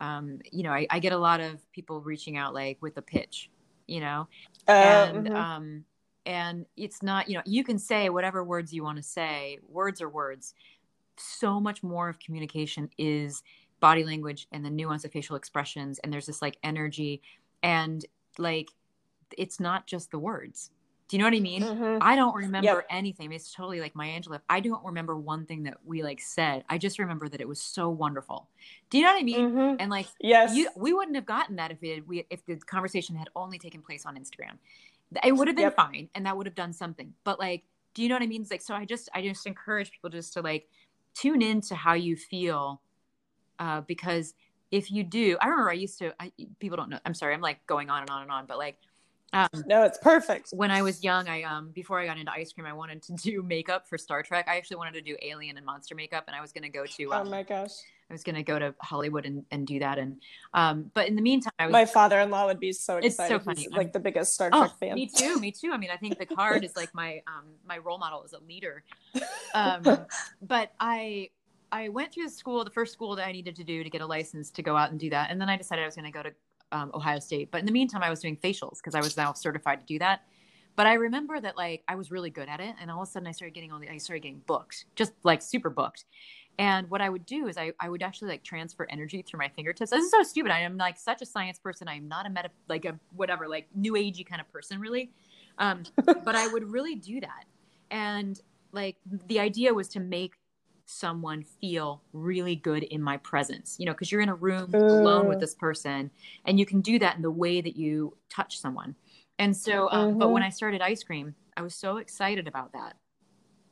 [0.00, 3.02] um, you know I, I get a lot of people reaching out like with a
[3.02, 3.50] pitch
[3.90, 4.28] you know?
[4.68, 5.34] Uh, and mhm.
[5.34, 5.84] um,
[6.24, 9.58] and it's not you know you can say whatever words you want to say.
[9.68, 10.54] Words are words.
[11.16, 13.42] So much more of communication is
[13.80, 15.98] body language and the nuance of facial expressions.
[15.98, 17.20] And there's this like energy.
[17.62, 18.04] And
[18.38, 18.70] like
[19.36, 20.70] it's not just the words
[21.10, 21.98] do you know what i mean Mhm.
[22.00, 22.86] I don't remember Yep.
[22.88, 23.32] anything.
[23.32, 24.40] It's totally like Maya Angelou.
[24.48, 26.64] I don't remember one thing that we like said.
[26.68, 28.48] I just remember that it was so wonderful.
[28.90, 29.50] Do you know what I mean?
[29.50, 29.76] Mhm.
[29.80, 30.54] And like Yes.
[30.54, 33.82] you, we wouldn't have gotten that if it we if the conversation had only taken
[33.82, 34.58] place on Instagram.
[35.24, 35.76] It would have been Yep.
[35.76, 37.12] fine, and that would have done something.
[37.24, 38.42] But like, do you know what I mean?
[38.42, 38.74] It's like so.
[38.76, 40.68] I just I just encourage people just to like
[41.14, 42.80] tune into how you feel,
[43.58, 44.34] uh, because
[44.70, 46.14] if you do, I remember I used to.
[46.22, 46.30] I,
[46.60, 47.00] people don't know.
[47.04, 47.34] I'm sorry.
[47.34, 48.78] I'm like going on and on and on, but like.
[49.32, 50.50] Um, no, it's perfect.
[50.50, 53.12] when I was young, I um before I got into ice cream, I wanted to
[53.14, 54.46] do makeup for Star Trek.
[54.48, 56.84] I actually wanted to do alien and monster makeup, and I was going to go
[56.86, 57.72] to Oh um, my gosh.
[58.10, 59.98] I was going to go to Hollywood and, and do that.
[59.98, 60.20] And,
[60.52, 63.44] um, but in the meantime, I was, My father-in-law would be so It's so excited.
[63.44, 63.62] funny.
[63.62, 64.94] He's like the biggest Star oh, Trek fan.
[64.96, 65.70] me too, me too.
[65.72, 68.82] I mean, I think Picard is like my, um, my role model as a leader.
[69.54, 69.82] Um,
[70.42, 71.30] but I,
[71.70, 74.00] I went through the school, the first school that I needed to do to get
[74.00, 75.30] a license to go out and do that.
[75.30, 76.32] And then I decided I was going to go to
[76.72, 77.50] um, Ohio State.
[77.50, 79.98] But in the meantime, I was doing facials because I was now certified to do
[79.98, 80.22] that.
[80.76, 83.10] But I remember that like I was really good at it, and all of a
[83.10, 86.04] sudden I started getting all the I started getting booked, just like super booked.
[86.58, 89.48] And what I would do is I, I would actually like transfer energy through my
[89.48, 89.90] fingertips.
[89.90, 90.52] This is so stupid.
[90.52, 91.88] I am like such a science person.
[91.88, 95.10] I'm not a meta like a whatever like new agey kind of person really.
[95.58, 97.44] Um, but I would really do that.
[97.90, 98.40] And
[98.72, 98.96] like
[99.26, 100.34] the idea was to make
[100.90, 105.28] someone feel really good in my presence, you know, because you're in a room alone
[105.28, 105.40] with Mm.
[105.40, 106.10] this person
[106.44, 108.96] and you can do that in the way that you touch someone.
[109.38, 112.96] And so, um, but when I started ice cream, I was so excited about that.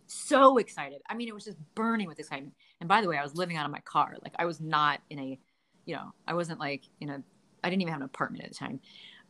[0.06, 1.02] So excited.
[1.08, 2.54] I mean, it was just burning with excitement.
[2.80, 4.16] And by the way, I was living out of my car.
[4.22, 5.38] Like I was not in a,
[5.84, 7.22] you know, I wasn't like in a,
[7.62, 8.80] I didn't even have an apartment at the time.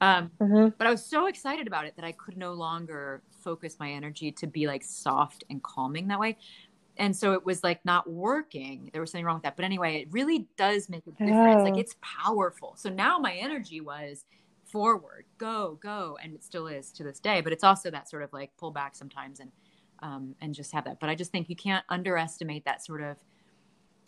[0.00, 0.72] Um, Mhm.
[0.78, 4.30] but I was so excited about it that I could no longer focus my energy
[4.32, 6.36] to be like soft and calming that way.
[6.98, 8.90] And so it was like not working.
[8.92, 9.56] There was something wrong with that.
[9.56, 11.62] But anyway, it really does make a difference.
[11.62, 11.78] Like Oh.
[11.78, 12.74] it's powerful.
[12.76, 14.24] So now my energy was
[14.64, 16.18] forward, go, go.
[16.22, 17.40] And it still is to this day.
[17.40, 19.50] But it's also that sort of like pull back sometimes and
[20.00, 21.00] um, and just have that.
[21.00, 23.16] But I just think you can't underestimate that sort of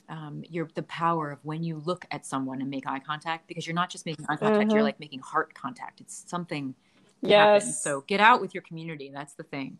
[0.08, 3.66] um, your the power of when you look at someone and make eye contact because
[3.66, 4.84] you're not just making eye contact, you're Mhm.
[4.84, 6.00] like making heart contact.
[6.00, 6.74] It's something
[7.22, 7.66] that happens.
[7.66, 7.82] Yes.
[7.82, 9.10] So get out with your community.
[9.14, 9.78] That's the thing.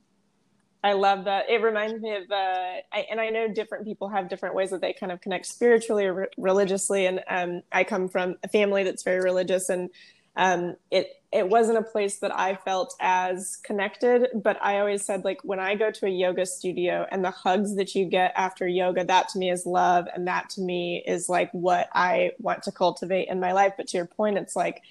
[0.83, 1.51] I love that.
[1.51, 4.81] It reminds me of, uh, I, and I know different people have different ways that
[4.81, 7.05] they kind of connect spiritually or re- religiously.
[7.07, 9.91] And um, I come from a family that's very religious, and
[10.37, 14.29] um, it it wasn't a place that I felt as connected.
[14.35, 17.77] But I always said, like, when I go to a yoga studio and the hugs
[17.77, 21.29] that you get after yoga, that to me is love, and that to me is
[21.29, 23.75] like what I want to cultivate in my life.
[23.77, 24.83] But to your point, it's like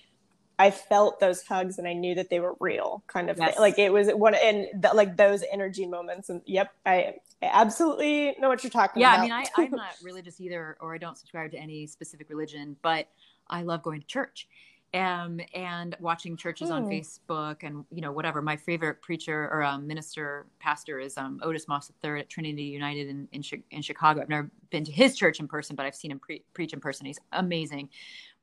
[0.59, 3.45] I felt those hugs and I knew that they were real, kind of Yes.
[3.45, 3.55] thing.
[3.59, 6.29] Like it was one and th- like those energy moments.
[6.29, 9.13] And yep, I, I absolutely know what you're talking Yeah, about.
[9.13, 12.29] Yeah, I mean, I, I'm not religious either, or I don't subscribe to any specific
[12.29, 13.07] religion, but
[13.49, 14.47] I love going to church.
[14.93, 16.85] Um, and watching churches on Hmm.
[16.85, 18.41] Facebook and you know whatever.
[18.41, 23.07] My favorite preacher or um, minister pastor is um, Otis Moss III at Trinity United
[23.09, 23.41] in, in
[23.71, 24.21] in Chicago.
[24.21, 26.81] I've never been to his church in person, but I've seen him pre- preach in
[26.81, 27.05] person.
[27.05, 27.89] He's amazing.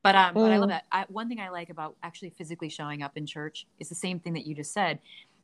[0.07, 0.73] But um, but I love Mm.
[0.73, 0.85] that.
[0.93, 4.21] I, one thing I like about actually physically showing up in church is the same
[4.21, 5.01] thing that you just said,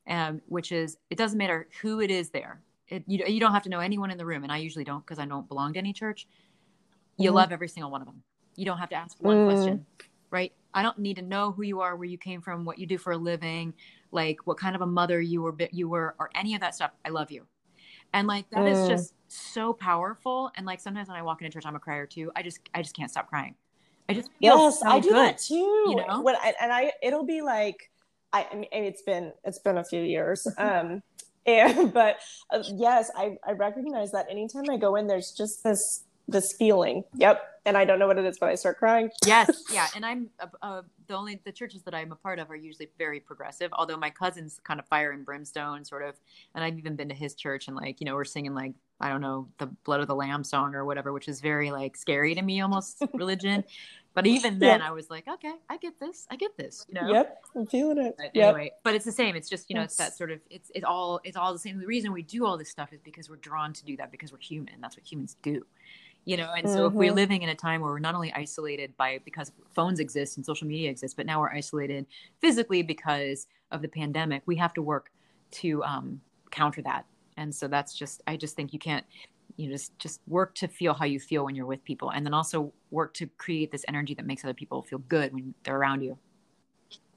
[0.07, 2.61] um, which is it doesn't matter who it is there.
[2.87, 5.05] It, you, you don't have to know anyone in the room, and I usually don't
[5.05, 6.29] because I don't belong to any church.
[7.17, 7.35] You Mhm.
[7.35, 8.23] love every single one of them.
[8.55, 9.47] You don't have to ask one Mm.
[9.47, 9.87] question,
[10.31, 10.53] right?
[10.73, 12.99] I don't need to know who you are, where you came from, what you do
[12.99, 13.75] for a living,
[14.13, 16.93] like what kind of a mother you were, you were, or any of that stuff.
[17.05, 17.49] I love you,
[18.13, 18.87] and like that is Mm.
[18.87, 20.53] just so powerful.
[20.57, 22.31] And like sometimes when I walk into church, I'm a crier too.
[22.37, 23.57] I just, I just can't stop crying.
[24.09, 25.17] I just feel yes, so I do good.
[25.17, 25.55] that too.
[25.55, 26.23] you know?
[26.23, 27.91] when I, and I, it'll be like,
[28.33, 30.47] I, I mean, it's been, it's been a few years.
[30.59, 31.03] Um,
[31.45, 32.19] and, but
[32.51, 37.03] uh, yes, I, I recognize that anytime I go in, there's just this, this feeling.
[37.17, 37.43] Yep.
[37.65, 39.11] And I don't know what it is, but I start crying.
[39.27, 42.51] yes yeah and i'm uh, uh, the only the churches that i'm a part of
[42.51, 46.15] are usually very progressive although my cousin's kind of fire and brimstone sort of
[46.55, 48.73] and i've even been to his church and like you know we're singing like
[49.03, 51.97] i don't know the blood of the lamb song or whatever which is very like
[51.97, 53.65] scary to me almost religion
[54.15, 54.89] but even then Yeah.
[54.89, 57.39] i was like okay i get this i get this you know Yep.
[57.55, 58.15] I'm feeling it.
[58.17, 58.55] but Yep.
[58.55, 60.85] anyway but it's the same it's just you know it's that sort of it's it's
[60.85, 63.37] all it's all the same the reason we do all this stuff is because we're
[63.37, 65.67] drawn to do that because we're human that's what humans do
[66.25, 67.17] you know and so if we're Mhm.
[67.17, 70.67] living in a time where we're not only isolated by because phones exist and social
[70.69, 72.07] media exists but now we're isolated
[72.41, 75.11] physically because of the pandemic we have to work
[75.51, 77.05] to um, counter that
[77.37, 79.05] and so that's just i just think you can't
[79.57, 82.35] you just just work to feel how you feel when you're with people and then
[82.35, 86.03] also work to create this energy that makes other people feel good when they're around
[86.03, 86.19] you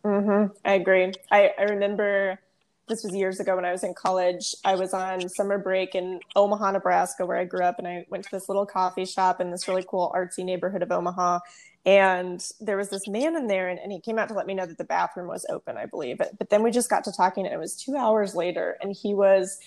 [0.06, 1.12] hmm I agree.
[1.32, 2.40] I, I remember
[2.88, 4.54] this was years ago when I was in college.
[4.64, 8.24] I was on summer break in Omaha, Nebraska, where I grew up, and I went
[8.26, 11.40] to this little coffee shop in this really cool artsy neighborhood of Omaha.
[11.88, 14.54] And there was this man in there, and, and he came out to let me
[14.54, 16.20] know that the bathroom was open, I believe.
[16.20, 18.96] But, but then we just got to talking, and it was two hours later, and
[18.96, 19.58] he was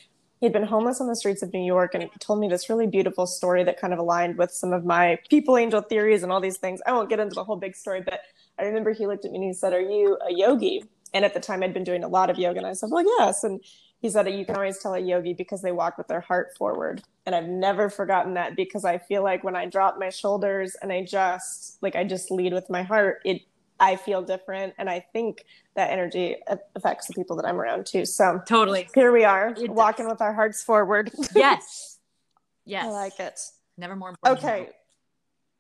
[0.41, 2.87] he'd been homeless on the streets of New York and he told me this really
[2.87, 6.41] beautiful story that kind of aligned with some of my people angel theories and all
[6.41, 6.81] these things.
[6.87, 8.21] I won't get into the whole big story, but
[8.59, 10.85] I remember he looked at me and he said, Are you a yogi?
[11.15, 12.59] And at the time, I'd been doing a lot of yoga.
[12.59, 13.45] And I said, Well, yes.
[13.45, 13.61] And
[14.01, 17.03] he said, You can always tell a yogi because they walk with their heart forward.
[17.25, 20.93] And I've never forgotten that because I feel like when I drop my shoulders and
[20.93, 23.43] I just, like, I just lead with my heart, it,
[23.81, 24.75] I feel different.
[24.79, 25.45] And I think
[25.77, 26.37] that energy
[26.75, 28.05] affects the people that I'm around too.
[28.05, 30.13] So totally here we are, It walking does.
[30.15, 31.11] with our hearts forward.
[31.35, 31.99] yes
[32.65, 33.39] yes I like it.
[33.77, 34.69] never more important Okay.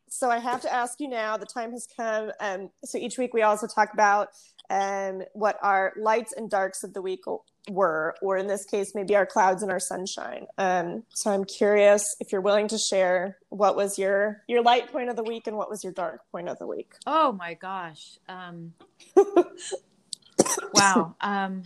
[0.08, 1.36] so I have to ask you now.
[1.36, 2.32] The time has come.
[2.40, 4.28] Um, so each week we also talk about
[4.70, 7.24] um, what our lights and darks of the week
[7.68, 10.46] were, or in this case, maybe our clouds and our sunshine.
[10.58, 15.10] Um, so I'm curious if you're willing to share what was your your light point
[15.10, 16.92] of the week and what was your dark point of the week.
[17.06, 18.18] Oh my gosh!
[18.28, 18.74] Um,
[20.74, 21.62] wow, um,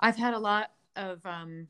[0.00, 1.68] I've had a lot of um,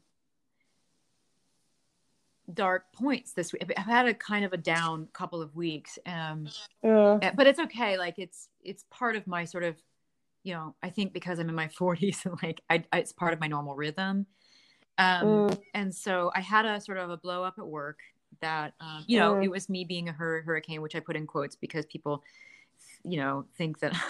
[2.52, 3.64] dark points this week.
[3.76, 6.48] I've had a kind of a down couple of weeks, um,
[6.82, 7.30] yeah.
[7.34, 7.96] but it's okay.
[7.96, 9.76] Like it's it's part of my sort of,
[10.44, 13.32] you know, I think because I'm in my 40s and like I, I it's part
[13.32, 14.26] of my normal rhythm.
[14.96, 15.60] Um, mm.
[15.74, 17.98] And so I had a sort of a blow up at work
[18.40, 19.44] that um, you know mm.
[19.44, 22.22] it was me being a hur- hurricane, which I put in quotes because people,
[23.02, 23.94] you know, think that.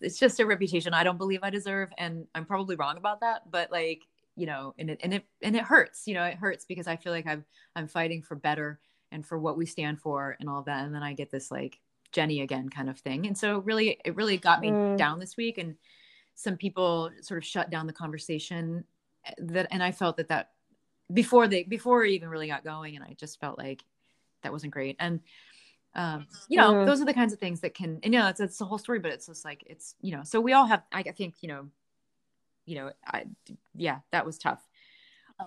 [0.00, 3.50] it's just a reputation I don't believe I deserve, and I'm probably wrong about that.
[3.50, 4.02] But like,
[4.38, 6.94] you know and it and it and it hurts you know it hurts because i
[6.94, 7.44] feel like i'm
[7.74, 8.78] i'm fighting for better
[9.10, 11.80] and for what we stand for and all that and then i get this like
[12.12, 14.96] jeni again kind of thing and so really it really got me mm.
[14.96, 15.76] down this week and
[16.34, 18.84] some people sort of shut down the conversation
[19.26, 20.50] eh, that and i felt that that
[21.12, 23.84] before they before it even really got going and i just felt like
[24.42, 25.20] that wasn't great and
[25.94, 26.86] um, you know, mm.
[26.86, 28.78] those are the kinds of things that can, and, you know, it's, it's the whole
[28.78, 31.48] story, but it's just like, it's, you know, so we all have, I think, you
[31.48, 31.68] know,
[32.66, 33.24] you know, I,
[33.74, 34.62] yeah, that was tough.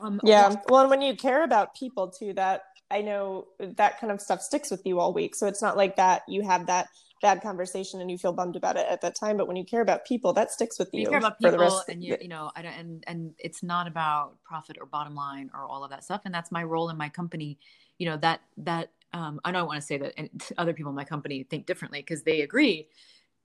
[0.01, 0.55] Um, yeah.
[0.67, 4.41] Well, and when you care about people too, that I know that kind of stuff
[4.41, 5.35] sticks with you all week.
[5.35, 6.89] So it's not like that you have that
[7.21, 9.37] bad conversation and you feel bummed about it at that time.
[9.37, 11.01] But when you care about people, that sticks with you.
[11.01, 14.41] You care about people, and you, you know, I don't, and and it's not about
[14.43, 16.21] profit or bottom line or all of that stuff.
[16.25, 17.57] And that's my role in my company.
[17.97, 21.05] You know that that um, I don't want to say that other people in my
[21.05, 22.87] company think differently because they agree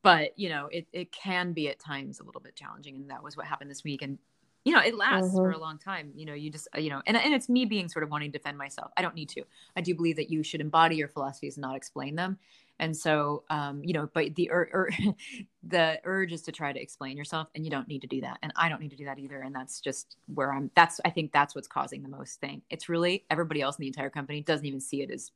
[0.02, 3.24] but you know it, it can be at times a little bit challenging and that
[3.24, 4.18] was what happened this week and
[4.66, 5.36] you know it lasts mm-hmm.
[5.36, 7.88] for a long time you know you just you know and, and it's me being
[7.88, 9.42] sort of wanting to defend myself i don't need to
[9.76, 12.38] i do believe that you should embody your philosophies and not explain them
[12.78, 14.90] and so um, you know but the ur- ur-
[15.62, 18.38] the urge is to try to explain yourself and you don't need to do that
[18.42, 21.10] and i don't need to do that either and that's just where i'm that's i
[21.10, 24.40] think that's what's causing the most thing it's really everybody else in the entire company
[24.40, 25.30] doesn't even see it as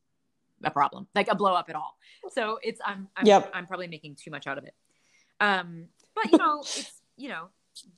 [0.65, 1.97] a problem, like a blow up at all.
[2.31, 3.51] So it's I'm I'm, yep.
[3.55, 4.75] I'm probably making too much out of it.
[5.41, 7.49] Um, but you know, it's you know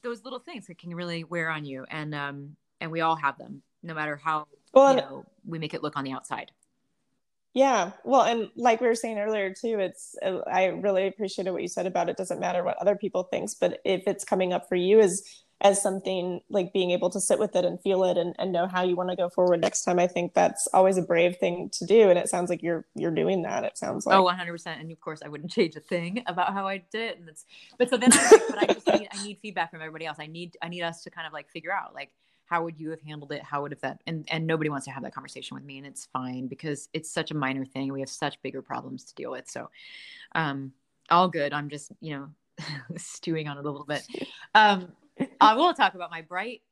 [0.03, 3.39] those little things that can really wear on you, and um, and we all have
[3.39, 6.51] them, no matter how well, you know we make it look on the outside.
[7.55, 11.69] Yeah, well, and like we were saying earlier too, it's I really appreciated what you
[11.69, 12.17] said about it.
[12.17, 15.23] Doesn't matter what other people thinks, but if it's coming up for you as
[15.63, 18.67] as something like being able to sit with it and feel it and, and know
[18.67, 21.71] how you want to go forward next time i think that's always a brave thing
[21.71, 24.17] to do and it sounds like you're you're doing that it sounds like.
[24.17, 27.19] Oh 100% and of course i wouldn't change a thing about how i did it
[27.19, 27.47] and it's
[27.79, 30.19] but so then i'm like but i just need i need feedback from everybody else
[30.21, 32.11] i need i need us to kind of like figure out like
[32.47, 34.91] how would you have handled it how would have that and and nobody wants to
[34.91, 38.01] have that conversation with me and it's fine because it's such a minor thing we
[38.01, 39.71] have such bigger problems to deal with so
[40.35, 40.73] um
[41.11, 42.29] all good i'm just you know
[42.97, 44.07] stewing on it a little bit.
[44.55, 44.93] Um
[45.41, 46.63] I will talk about my bright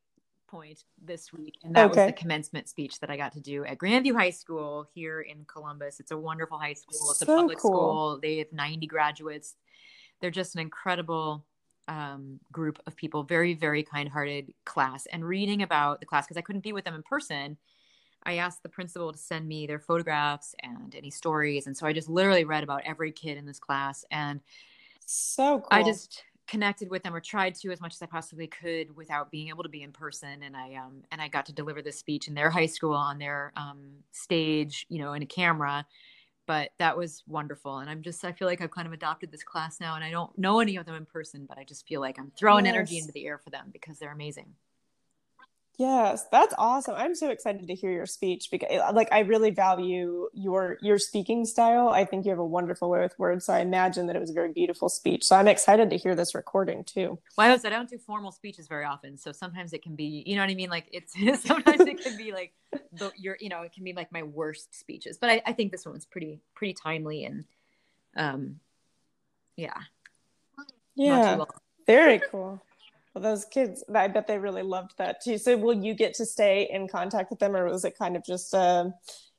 [0.49, 2.05] point this week, and that okay.
[2.05, 5.45] was the commencement speech that I got to do at Grandview High School here in
[5.47, 6.01] Columbus.
[6.01, 7.11] It's a wonderful high school.
[7.11, 7.71] It's so a public cool.
[7.71, 8.19] school.
[8.21, 9.55] They have 90 graduates.
[10.21, 11.45] They're just an incredible
[11.89, 15.07] um, group of people, very, very kind-hearted class.
[15.07, 17.57] And reading about the class because I couldn't be with them in person.
[18.23, 21.95] I asked the principal to send me their photographs and any stories, and so I
[21.95, 24.41] just literally read about every kid in this class, and
[25.07, 25.69] so cool.
[25.71, 29.31] I just connected with them or tried to as much as I possibly could without
[29.31, 30.43] being able to be in person.
[30.43, 33.19] And I um and I got to deliver this speech in their high school on
[33.19, 33.79] their um
[34.11, 35.87] stage, you know, in a camera.
[36.47, 37.79] But that was wonderful.
[37.79, 40.11] And I'm just I feel like I've kind of adopted this class now and I
[40.11, 42.75] don't know any of them in person, but I just feel like I'm throwing yes.
[42.75, 44.53] energy into the air for them because they're amazing.
[45.81, 46.95] Yes, that's awesome.
[46.95, 51.47] I'm so excited to hear your speech because like I really value your your speaking
[51.47, 51.89] style.
[51.89, 54.29] I think you have a wonderful way with words, so I imagine that it was
[54.29, 55.25] a very beautiful speech.
[55.25, 57.19] So I'm excited to hear this recording too.
[57.39, 60.37] Well, I I don't do formal speeches very often, so sometimes it can be, you
[60.37, 60.69] know what I mean?
[60.69, 62.53] Like it's sometimes it can be like
[62.93, 65.17] the your you know, it can be like my worst speeches.
[65.17, 67.47] But I, I think this one was pretty pretty timely and
[68.17, 68.61] um
[69.57, 69.79] yeah.
[70.95, 71.39] Yeah.
[71.87, 72.61] Very cool.
[73.15, 75.37] Well, those kids, I bet they really loved that too.
[75.37, 78.25] So, will you get to stay in contact with them, or was it kind of
[78.25, 78.91] just uh,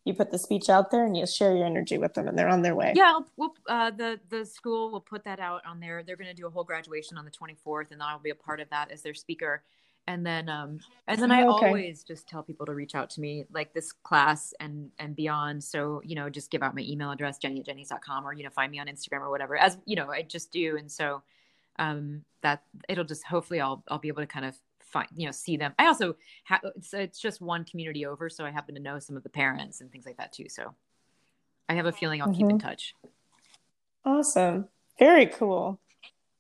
[0.03, 2.49] you put the speech out there and you share your energy with them, and they're
[2.49, 2.91] on their way?
[2.95, 6.03] Yeah, we'll, uh, the the school will put that out on there.
[6.03, 8.59] They're going to do a whole graduation on the 24th, and I'll be a part
[8.59, 9.63] of that as their speaker.
[10.07, 11.67] And then, um, and then I okay.
[11.67, 15.63] always just tell people to reach out to me, like this class and and beyond.
[15.63, 18.49] So you know, just give out my email address, jeni at jenis.com, or you know,
[18.49, 20.75] find me on Instagram or whatever, as you know, I just do.
[20.77, 21.21] And so
[21.81, 25.31] um, that it'll just hopefully I'll I'll be able to kind of find you know
[25.31, 25.73] see them.
[25.79, 29.17] I also have it's, it's just one community over, so I happen to know some
[29.17, 30.47] of the parents and things like that too.
[30.47, 30.75] So
[31.67, 32.61] I have a feeling I'll keep in Mhm.
[32.61, 32.95] touch.
[34.05, 34.67] Awesome.
[34.99, 35.79] Very cool.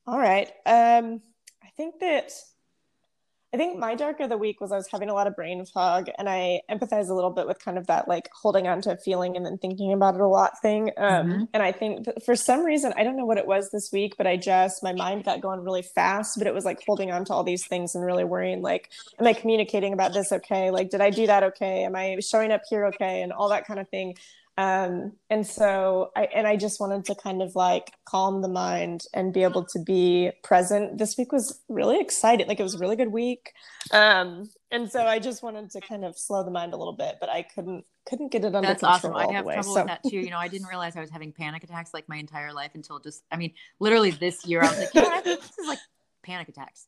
[0.05, 0.47] All right.
[0.65, 1.21] Um,
[1.63, 2.31] I think that
[3.53, 5.65] I think my dark of the week was I was having a lot of brain
[5.65, 8.91] fog, and I empathize a little bit with kind of that like holding on to
[8.93, 10.91] a feeling and then thinking about it a lot thing.
[10.95, 11.47] Um, Mhm.
[11.53, 14.15] and I think that for some reason, I don't know what it was this week,
[14.17, 17.25] but I just my mind got going really fast, but it was like holding on
[17.25, 18.89] to all these things and really worrying like,
[19.19, 20.71] am I communicating about this okay?
[20.71, 21.83] Like, did I do that okay?
[21.83, 23.21] Am I showing up here okay?
[23.21, 24.15] And all that kind of thing.
[24.61, 29.05] Um, and so I and I just wanted to kind of like calm the mind
[29.13, 30.99] and be able to be present.
[30.99, 32.47] This week was really exciting.
[32.47, 33.53] Like it was a really good week.
[33.91, 37.15] Um, and so I just wanted to kind of slow the mind a little bit,
[37.19, 39.15] but I couldn't couldn't get it under That's control awesome.
[39.15, 39.55] I have way.
[39.55, 40.19] trouble So with that too.
[40.19, 42.99] You know, I didn't realize I was having panic attacks like my entire life until
[42.99, 45.17] just, I mean, literally this year, I was like, you know what?
[45.17, 45.79] I think this is like
[46.23, 46.87] panic attacks.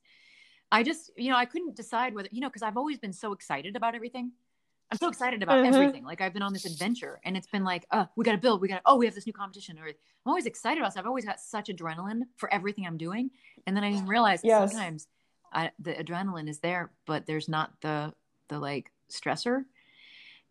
[0.71, 3.32] I just, you know, I couldn't decide whether, you know, because I've always been so
[3.32, 4.32] excited about everything.
[4.94, 5.74] I'm so excited about Mhm.
[5.74, 6.04] everything.
[6.06, 8.62] Like I've been on this adventure and it's been like, uh, we got to build,
[8.62, 9.80] we got to, oh, we have this new competition.
[9.80, 9.94] Or I'm
[10.28, 11.02] always excited about stuff.
[11.02, 13.32] I've always got such adrenaline for everything I'm doing.
[13.66, 14.72] And then I didn't realize Yes.
[14.72, 15.08] sometimes
[15.52, 18.14] I, the adrenaline is there, but there's not the,
[18.50, 19.66] the like stressor.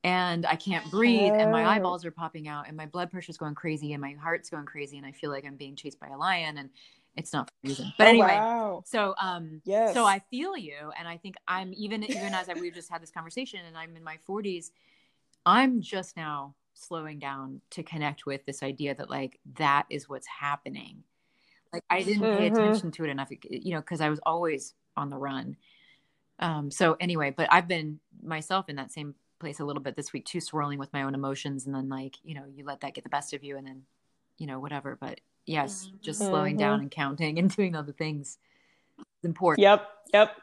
[0.03, 1.69] And I can't breathe and my Oh.
[1.77, 4.99] eyeballs are popping out and my blood pressure's going crazy and my heart's going crazy
[4.99, 6.71] and I feel like I'm being chased by a lion and
[7.17, 7.93] it's not for a reason.
[7.99, 8.83] But Oh, anyway, wow.
[8.87, 9.95] so um Yes.
[9.95, 13.03] so I feel you and I think I'm even even as I, we've just had
[13.03, 14.71] this conversation and I'm in my 40s,
[15.47, 20.27] I'm just now slowing down to connect with this idea that like that is what's
[20.27, 21.05] happening.
[21.73, 22.53] Like I didn't pay Mhm.
[22.53, 25.57] attention to it enough, you know, because I was always on the run.
[26.39, 30.13] Um, so anyway, but I've been myself in that same place a little bit this
[30.13, 32.95] week too, swirling with my own emotions, and then like you know, you let that
[32.95, 33.83] get the best of you, and then
[34.39, 34.97] you know whatever.
[35.01, 36.83] But yes, just slowing down mm-hmm.
[36.83, 38.39] and counting and doing other things
[38.99, 39.63] is important.
[39.63, 40.37] Yep, yep.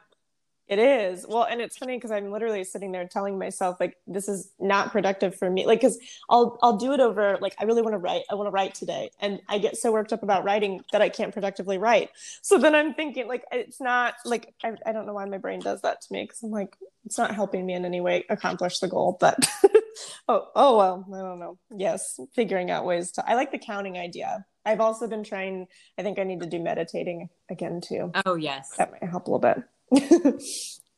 [0.69, 1.25] It is.
[1.27, 4.91] Well, and it's funny because I'm literally sitting there telling myself like this is not
[4.91, 5.65] productive for me.
[5.65, 5.97] Like cuz
[6.29, 8.21] I'll I'll do it over like I really want to write.
[8.29, 11.09] I want to write today and I get so worked up about writing that I
[11.09, 12.11] can't productively write.
[12.43, 15.59] So then I'm thinking like it's not like I, I don't know why my brain
[15.59, 18.77] does that to me cuz I'm like it's not helping me in any way accomplish
[18.77, 19.39] the goal, but
[20.27, 21.57] oh oh well, I don't know.
[21.75, 24.45] Yes, figuring out ways to I like the counting idea.
[24.65, 25.67] I've also been trying
[25.97, 28.11] I think I need to do meditating again too.
[28.27, 29.63] Oh yes, That might help a little bit.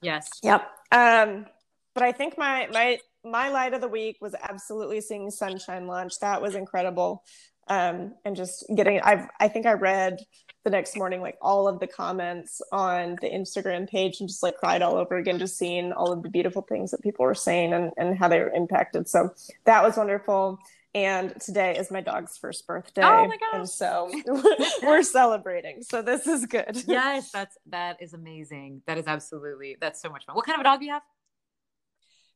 [0.01, 0.29] yes.
[0.43, 0.69] Yep.
[0.91, 1.45] Um,
[1.93, 6.19] but I think my my my light of the week was absolutely seeing Sunshine launch.
[6.19, 7.23] That was incredible.
[7.67, 10.17] Um, and just getting I've I think I read
[10.63, 14.57] the next morning like all of the comments on the Instagram page and just like
[14.57, 17.73] cried all over again, just seeing all of the beautiful things that people were saying
[17.73, 19.07] and, and how they were impacted.
[19.07, 19.31] So
[19.65, 20.59] that was wonderful.
[20.93, 23.01] And today is my dog's first birthday.
[23.03, 23.53] Oh my gosh.
[23.53, 24.11] And so
[24.83, 25.83] we're celebrating.
[25.83, 26.83] So this is good.
[26.85, 28.81] Yes, that's that is amazing.
[28.87, 30.35] That is absolutely that's so much fun.
[30.35, 31.03] What kind of a dog do you have?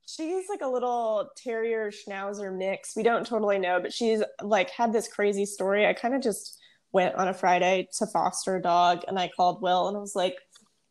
[0.07, 2.95] She's like a little terrier schnauzer mix.
[2.95, 5.85] We don't totally know, but she's like had this crazy story.
[5.85, 6.59] I kind of just
[6.93, 10.15] went on a Friday to foster a dog and I called Will and I was
[10.15, 10.37] like,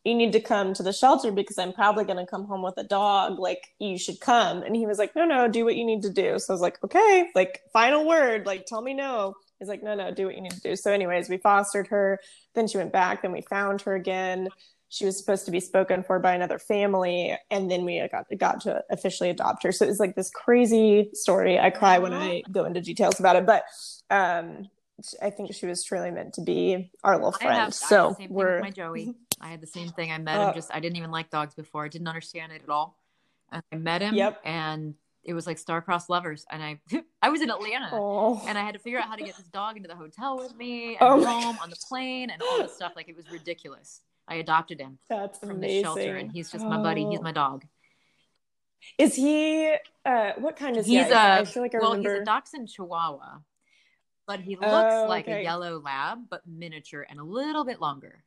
[0.05, 2.76] You need to come to the shelter because I'm probably going to come home with
[2.76, 3.38] a dog.
[3.38, 4.62] Like, you should come.
[4.62, 6.38] And he was like, No, no, do what you need to do.
[6.38, 9.34] So I was like, Okay, like, final word, like, tell me no.
[9.59, 10.76] He's like, No, no, do what you need to do.
[10.76, 12.20] So, anyways, we fostered her.
[12.55, 13.22] Then she went back.
[13.22, 14.48] Then we found her again
[14.94, 18.61] she was supposed to be spoken for by another family and then we got got
[18.61, 22.64] to officially adopt her so it's like this crazy story i cry when i go
[22.64, 23.64] into details about it but
[24.11, 24.68] um
[25.20, 28.16] i think she was truly meant to be our little I have, I friend so
[28.28, 29.16] we're my Joey.
[29.41, 30.11] I had the same thing.
[30.12, 31.85] I met Uh, him just I didn't even like dogs before.
[31.85, 32.99] I didn't understand it at all.
[33.53, 34.41] And I met him Yep.
[34.45, 36.45] and it was like star-crossed lovers.
[36.51, 36.80] And I
[37.22, 39.47] I was in Atlanta oh and I had to figure out how to get this
[39.49, 42.74] dog into the hotel with me and Oh home on the plane and all this
[42.74, 42.93] stuff.
[42.97, 44.01] Like it was ridiculous.
[44.28, 47.05] I adopted him that's from amazing the shelter and he's just my buddy.
[47.07, 47.22] He's Oh.
[47.22, 47.64] my dog.
[48.99, 49.74] is he
[50.05, 52.24] uh what kind is He's he a I feel like i well, remember he's a
[52.24, 53.39] dachshund chihuahua,
[54.26, 55.41] but he looks Oh, like okay.
[55.41, 58.24] a yellow lab, but miniature and a little bit longer.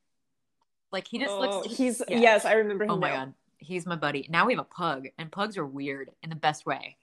[0.92, 1.76] Like he just Oh, looks.
[1.76, 2.20] he's yeah.
[2.20, 3.26] yes i remember him Oh my now.
[3.26, 4.26] god, he's my buddy.
[4.30, 6.98] Now we have a pug, and pugs are weird in the best way.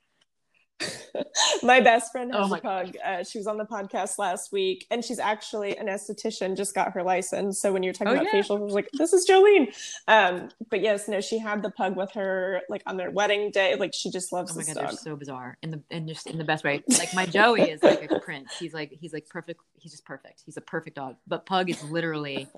[1.62, 2.96] my best friend Oh has my a pug.
[3.04, 6.56] Uh, she was on the podcast last week, and she's actually an esthetician.
[6.56, 7.60] Just got her license.
[7.60, 8.42] So when you're talking Oh, about yeah.
[8.42, 9.72] facials, I was like, "This is Jolene."
[10.08, 13.76] Um, but yes, no, she had the pug with her like on their wedding day.
[13.76, 16.38] Like she just loves Oh my god, they're so bizarre in the and just in
[16.38, 16.82] the best way.
[16.98, 18.50] Like my Joey is like a prince.
[18.58, 19.60] He's like he's like perfect.
[19.78, 20.42] He's just perfect.
[20.44, 21.16] He's a perfect dog.
[21.26, 22.48] But Pug is literally,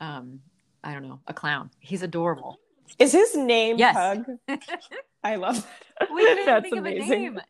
[0.00, 0.40] um,
[0.84, 1.70] I don't know, a clown.
[1.80, 2.58] He's adorable.
[2.98, 3.94] Is his name Yes.
[3.94, 4.24] Pug?
[5.24, 5.66] I love
[6.00, 6.10] that.
[6.12, 7.22] we couldn't That's think of a amazing.
[7.34, 7.40] name,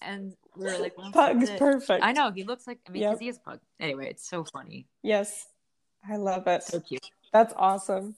[0.00, 2.02] and we were like, well, Pug's perfect.
[2.04, 2.78] I know he looks like.
[2.88, 3.20] I mean, because Yep.
[3.20, 3.60] he is Pug.
[3.78, 5.46] Anyway, it's so funny, Yes,
[6.08, 6.62] I love it.
[6.64, 7.06] so cute.
[7.32, 8.16] That's awesome.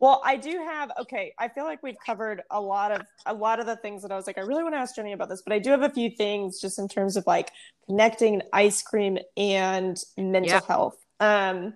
[0.00, 1.32] Well, I do have okay.
[1.38, 4.16] I feel like we've covered a lot of a lot of the things that I
[4.16, 5.88] was like, I really want to ask Jeni about this, but I do have a
[5.88, 7.50] few things just in terms of like
[7.86, 10.60] connecting ice cream and mental yeah.
[10.66, 10.98] health.
[11.20, 11.74] Um,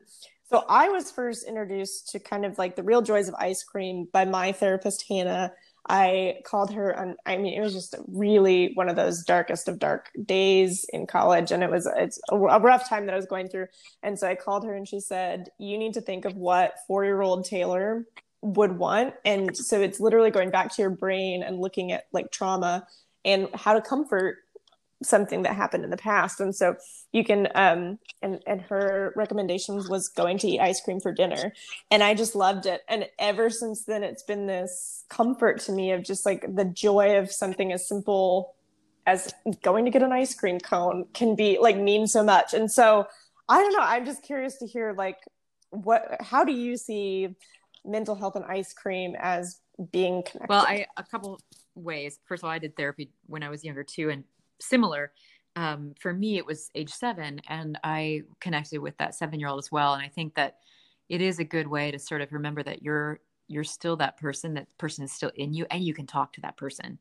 [0.51, 4.09] so I was first introduced to kind of like the real joys of ice cream
[4.13, 5.53] by my therapist Hannah.
[5.91, 9.79] I called her and I mean it was just really one of those darkest of
[9.79, 13.49] dark days in college and it was it's a rough time that I was going
[13.49, 13.69] through
[14.03, 17.47] and so I called her and she said you need to think of what 4-year-old
[17.47, 18.05] Taylor
[18.43, 22.31] would want and so it's literally going back to your brain and looking at like
[22.31, 22.87] trauma
[23.25, 24.39] and how to comfort
[25.03, 26.41] something that happened in the past.
[26.41, 26.77] And so
[27.13, 31.53] you can um and and her recommendations was going to eat ice cream for dinner.
[31.91, 32.83] And i just loved it.
[32.89, 37.19] And ever since then it's been this comfort to me of just like the joy
[37.19, 38.55] of something as simple
[39.07, 39.33] as
[39.63, 42.55] going to get an ice cream cone can be like mean so much.
[42.55, 43.07] And so
[43.49, 43.83] i don't know.
[43.83, 45.19] I'm just curious to hear like
[45.71, 47.29] what how do you see
[47.85, 49.61] mental health and ice cream as
[49.93, 50.49] being connected?
[50.49, 51.41] Well i a couple
[51.77, 52.19] ways.
[52.27, 54.25] First of all i did therapy when i was younger too and
[54.61, 55.13] similar.
[55.57, 59.59] Um, for me, it was age seven, and I connected with that seven year old
[59.59, 59.95] as well.
[59.95, 60.59] And I think that
[61.09, 64.55] it is a good way to sort of remember that you're you're still that person.
[64.55, 66.99] That person is still in you, and you can talk to that person,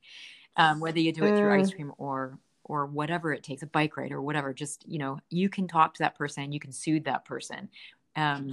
[0.56, 1.76] um, whether you do it through ice mm.
[1.76, 4.54] cream or or whatever it takes, a bike ride or whatever.
[4.54, 7.70] Just you know, you can talk to that person, you can soothe that person.
[8.16, 8.50] Um,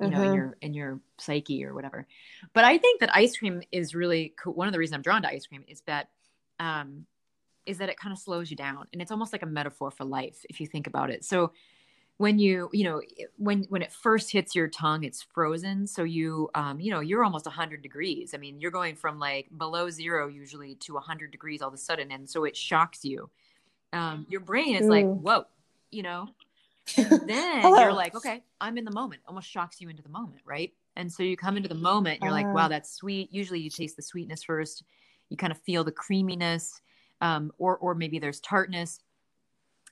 [0.00, 0.14] you mm-hmm.
[0.14, 0.34] know in mm-hmm.
[0.34, 2.06] your in your psyche or whatever
[2.52, 5.22] but i think that ice cream is really cool one of the reasons i'm drawn
[5.22, 6.10] to ice cream is that
[6.58, 7.06] um,
[7.66, 10.04] is that it kind of slows you down and it's almost like a metaphor for
[10.04, 11.24] life if you think about it.
[11.24, 11.52] So
[12.18, 13.02] when you you know
[13.36, 17.24] when when it first hits your tongue it's frozen so you um you know you're
[17.24, 18.32] almost 100 degrees.
[18.34, 21.78] I mean you're going from like below zero usually to 100 degrees all of a
[21.78, 23.28] sudden and so it shocks you.
[23.92, 24.90] Um your brain is mm.
[24.90, 25.44] like whoa
[25.90, 26.28] you know?
[26.96, 30.72] Then you're like okay i'm in the moment almost shocks you into the moment right?
[30.98, 32.34] And so you come into the moment you're uh.
[32.34, 32.68] like wow uh-huh.
[32.68, 33.32] that's sweet.
[33.32, 34.84] Usually you taste the sweetness first.
[35.28, 36.80] You kind of feel the creaminess
[37.20, 39.00] um, or or maybe there's tartness.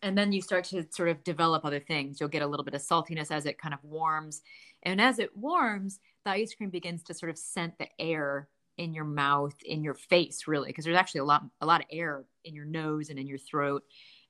[0.02, 2.20] And then you start to sort of develop other things.
[2.20, 4.42] You'll get a little bit of saltiness as it kind of warms.
[4.82, 8.92] And as it warms the ice cream begins to sort of scent the air in
[8.92, 12.24] your mouth in your face really because there's actually a lot a lot of air
[12.44, 13.84] in your nose and in your throat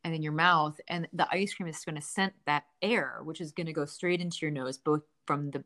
[0.05, 0.78] and in your mouth.
[0.88, 3.84] And the ice cream is going to scent that air which is going to go
[3.84, 5.64] straight into your nose both from the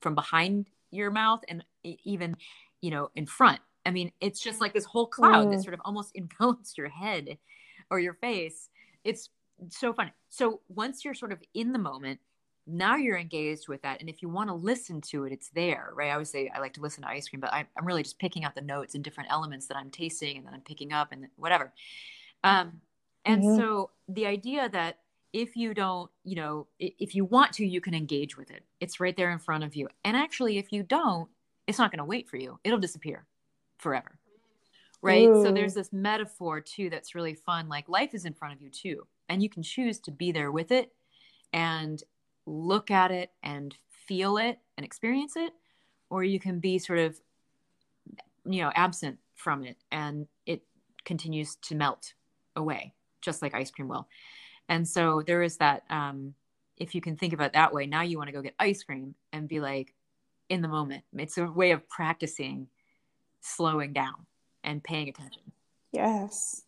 [0.00, 2.36] from behind your mouth and even
[2.80, 5.52] you know in front I mean, it's just like this whole cloud mm.
[5.52, 7.38] that sort of almost envelops your head
[7.90, 8.68] or your face.
[9.04, 9.30] It's
[9.68, 10.12] so funny.
[10.28, 12.20] So once you're sort of in the moment,
[12.66, 14.00] now you're engaged with that.
[14.00, 16.10] And if you want to listen to it, it's there, right?
[16.10, 18.18] I always say I like to listen to ice cream, but I'm, I'm really just
[18.18, 21.12] picking out the notes and different elements that I'm tasting and then I'm picking up
[21.12, 21.72] and whatever.
[22.44, 22.80] Um,
[23.24, 23.56] and mm-hmm.
[23.56, 24.98] so the idea that
[25.32, 28.64] if you don't, you know, if you want to, you can engage with it.
[28.80, 29.88] It's right there in front of you.
[30.04, 31.28] And actually, if you don't,
[31.66, 32.58] it's not going to wait for you.
[32.64, 33.26] It'll disappear
[33.80, 34.20] forever
[35.02, 35.28] right?
[35.42, 38.70] So there's this metaphor too that's really fun like life is in front of you
[38.70, 40.92] too and you can choose to be there with it
[41.52, 42.02] and
[42.46, 43.76] look at it and
[44.06, 45.52] feel it and experience it
[46.10, 47.18] or you can be sort of
[48.44, 50.62] you know absent from it and it
[51.04, 52.14] continues to melt
[52.56, 54.08] away just like ice cream will.
[54.68, 56.34] And so there is that um
[56.76, 58.82] if you can think about it that way now you want to go get ice
[58.82, 59.94] cream and be like
[60.48, 61.04] in the moment.
[61.16, 62.66] It's a way of practicing
[63.40, 64.26] slowing down
[64.64, 65.42] and paying attention.
[65.92, 66.62] Yes.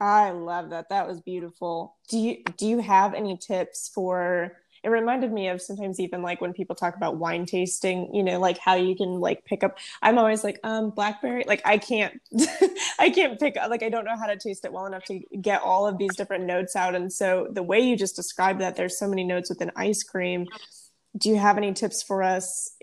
[0.00, 0.90] I love that.
[0.90, 1.96] That was beautiful.
[2.08, 6.42] Do you do you have any tips for it reminded me of sometimes even like
[6.42, 9.78] when people talk about wine tasting, you know, like how you can like pick up
[10.02, 12.20] I'm always like, um, blackberry, like I can't
[12.98, 15.20] I can't pick up, like I don't know how to taste it well enough to
[15.40, 16.94] get all of these different notes out.
[16.94, 20.46] And so the way you just described that, there's so many notes within ice cream
[21.16, 22.76] do you have any tips for us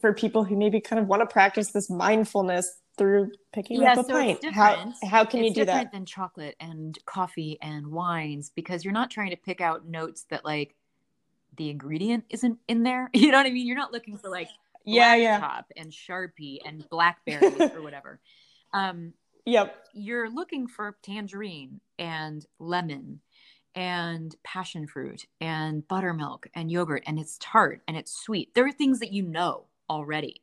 [0.00, 3.98] for people who maybe kind of want to practice this mindfulness through picking yeah, up
[3.98, 4.44] a so pint?
[4.52, 5.96] How, how can it's you do different that?
[5.96, 10.44] than chocolate and coffee and wines because you're not trying to pick out notes that
[10.44, 10.74] like
[11.56, 13.10] the ingredient isn't in there.
[13.14, 13.66] You know what I mean?
[13.66, 14.48] You're not looking for like
[14.84, 18.20] yeah, yeah, top and sharpie and blackberries or whatever.
[18.72, 19.14] Um,
[19.44, 19.76] yep.
[19.94, 23.20] You're looking for tangerine and lemon
[23.74, 28.54] and passion fruit and buttermilk and yogurt and it's tart and it's sweet.
[28.54, 30.42] There are things that you know already.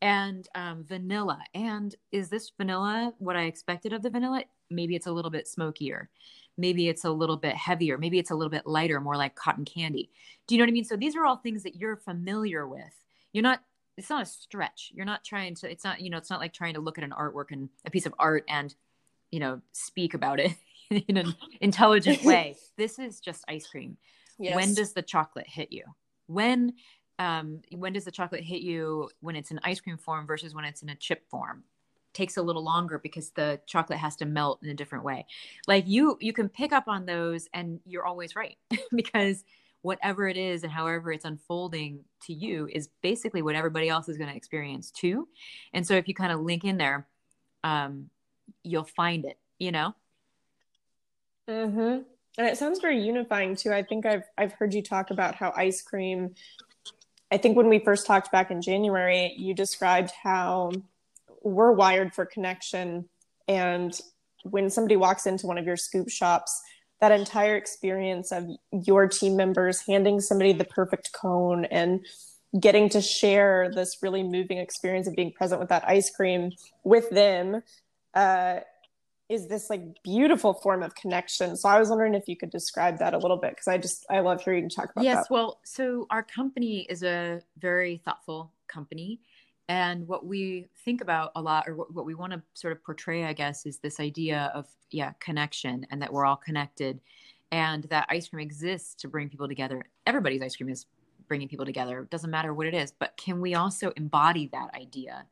[0.00, 1.40] And um, vanilla.
[1.54, 4.44] And is this vanilla what i expected of the vanilla?
[4.70, 6.08] Maybe it's a little bit smokier.
[6.56, 7.98] Maybe it's a little bit heavier.
[7.98, 10.10] Maybe it's a little bit lighter more like cotton candy.
[10.46, 10.84] Do you know what i mean?
[10.84, 12.94] So these are all things that you're familiar with.
[13.32, 13.62] You're not
[13.96, 14.92] it's not a stretch.
[14.94, 17.04] You're not trying to it's not you know it's not like trying to look at
[17.04, 18.74] an artwork and a piece of art and
[19.30, 20.54] you know speak about it
[21.08, 22.56] in an intelligent way.
[22.76, 23.96] this is just ice cream.
[24.38, 24.54] Yes.
[24.54, 25.84] When does the chocolate hit you?
[26.26, 26.74] When
[27.18, 30.64] um, when does the chocolate hit you when it's in ice cream form versus when
[30.64, 31.64] it's in a chip form?
[32.14, 35.26] Takes a little longer because the chocolate has to melt in a different way.
[35.66, 38.56] Like you, you can pick up on those, and you're always right
[38.94, 39.44] because
[39.82, 44.16] whatever it is and however it's unfolding to you is basically what everybody else is
[44.16, 45.28] going to experience too.
[45.72, 47.06] And so if you kind of link in there,
[47.62, 48.10] um,
[48.62, 49.38] you'll find it.
[49.58, 49.94] You know.
[51.48, 52.02] Mm-hmm.
[52.38, 53.72] And it sounds very unifying too.
[53.72, 56.34] I think I've I've heard you talk about how ice cream.
[57.30, 60.72] I think when we first talked back in January, you described how
[61.42, 63.08] we're wired for connection,
[63.48, 63.98] and
[64.44, 66.62] when somebody walks into one of your scoop shops,
[67.00, 72.04] that entire experience of your team members handing somebody the perfect cone and
[72.58, 76.50] getting to share this really moving experience of being present with that ice cream
[76.82, 77.62] with them
[78.14, 78.60] uh,
[79.28, 81.56] is this like beautiful form of connection.
[81.56, 84.06] So I was wondering if you could describe that a little bit because I just
[84.08, 85.20] I love hearing you talk about yes, that.
[85.20, 89.20] Yes, well, so our company is a very thoughtful company.
[89.68, 93.24] And what we think about a lot, or what, we want to sort of portray,
[93.24, 97.00] I guess, is this idea of, yeah, connection and that we're all connected
[97.52, 99.82] and that ice cream exists to bring people together.
[100.06, 100.86] Everybody's ice cream is
[101.26, 102.00] bringing people together.
[102.00, 105.26] It doesn't matter what it is, but can we also embody that idea?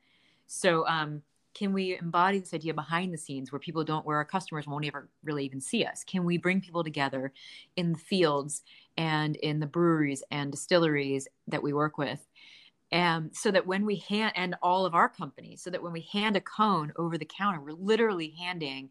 [0.47, 1.23] So, um,
[1.57, 4.85] can we embody this idea behind the scenes where people don't where our customers won't
[4.85, 6.05] ever really even see us?
[6.05, 7.33] Can we bring people together
[7.77, 8.63] in the fields
[8.99, 12.27] and in the breweries and distilleries that we work with?
[12.93, 16.03] And so that when we hand and all of our companies so that when we
[16.13, 18.91] hand a cone over the counter we're literally handing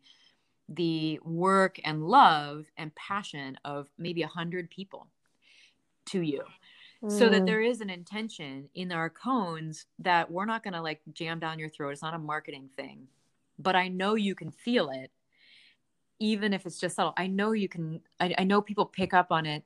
[0.67, 5.07] the work and love and passion of maybe a hundred people
[6.07, 6.41] to you
[7.07, 7.45] so that mm.
[7.45, 11.59] there is an intention in our cones that we're not going to like jam down
[11.59, 11.91] your throat.
[11.91, 13.07] It's not a marketing thing,
[13.59, 15.11] but I know you can feel it,
[16.19, 17.13] even if it's just subtle.
[17.17, 18.01] I know you can.
[18.19, 19.63] I, I know people pick up on it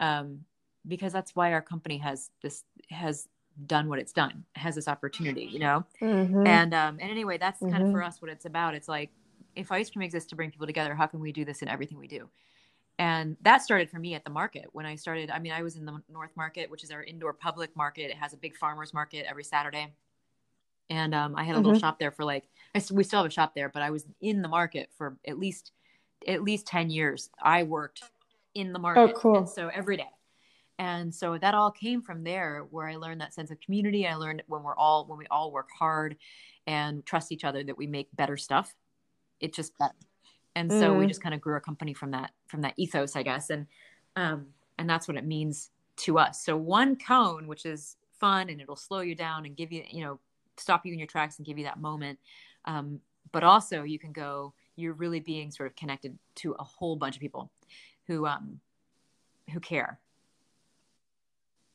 [0.00, 0.40] um,
[0.86, 3.28] because that's why our company has this has
[3.66, 5.84] done what it's done, has this opportunity, you know.
[6.02, 6.46] Mm-hmm.
[6.46, 7.72] And um, and anyway, that's mm-hmm.
[7.72, 8.74] kind of for us what it's about.
[8.74, 9.10] It's like
[9.56, 11.98] if ice cream exists to bring people together, how can we do this in everything
[11.98, 12.28] we do?
[12.98, 15.76] And that started for me at the market when i started i mean i was
[15.76, 18.10] in the north market which is our indoor public market.
[18.10, 19.92] It has a big farmers market every saturday.
[20.90, 21.66] And um, i had a mm-hmm.
[21.66, 22.44] little shop there for like
[22.90, 25.72] we still have a shop there but i was in the market for at least
[26.26, 27.30] at least 10 years.
[27.42, 28.02] I worked
[28.54, 29.38] in the market oh, cool.
[29.38, 30.08] and so every day.
[30.78, 34.06] And so that all came from there where i learned that sense of community.
[34.06, 36.16] I learned when we're all when we all work hard
[36.66, 38.74] and trust each other that we make better stuff.
[39.40, 39.94] It just better
[40.56, 41.00] and so mm.
[41.00, 43.66] we just kind of grew our company from that from that ethos i guess and
[44.16, 44.46] um
[44.78, 48.76] and that's what it means to us so one cone which is fun and it'll
[48.76, 50.18] slow you down and give you you know
[50.56, 52.18] stop you in your tracks and give you that moment
[52.66, 53.00] um,
[53.32, 57.16] but also you can go you're really being sort of connected to a whole bunch
[57.16, 57.50] of people
[58.06, 58.60] who um
[59.52, 59.98] who care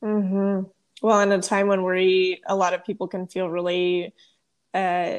[0.04, 0.68] mm-hmm.
[1.02, 4.14] well in a time when we a lot of people can feel really
[4.74, 5.18] uh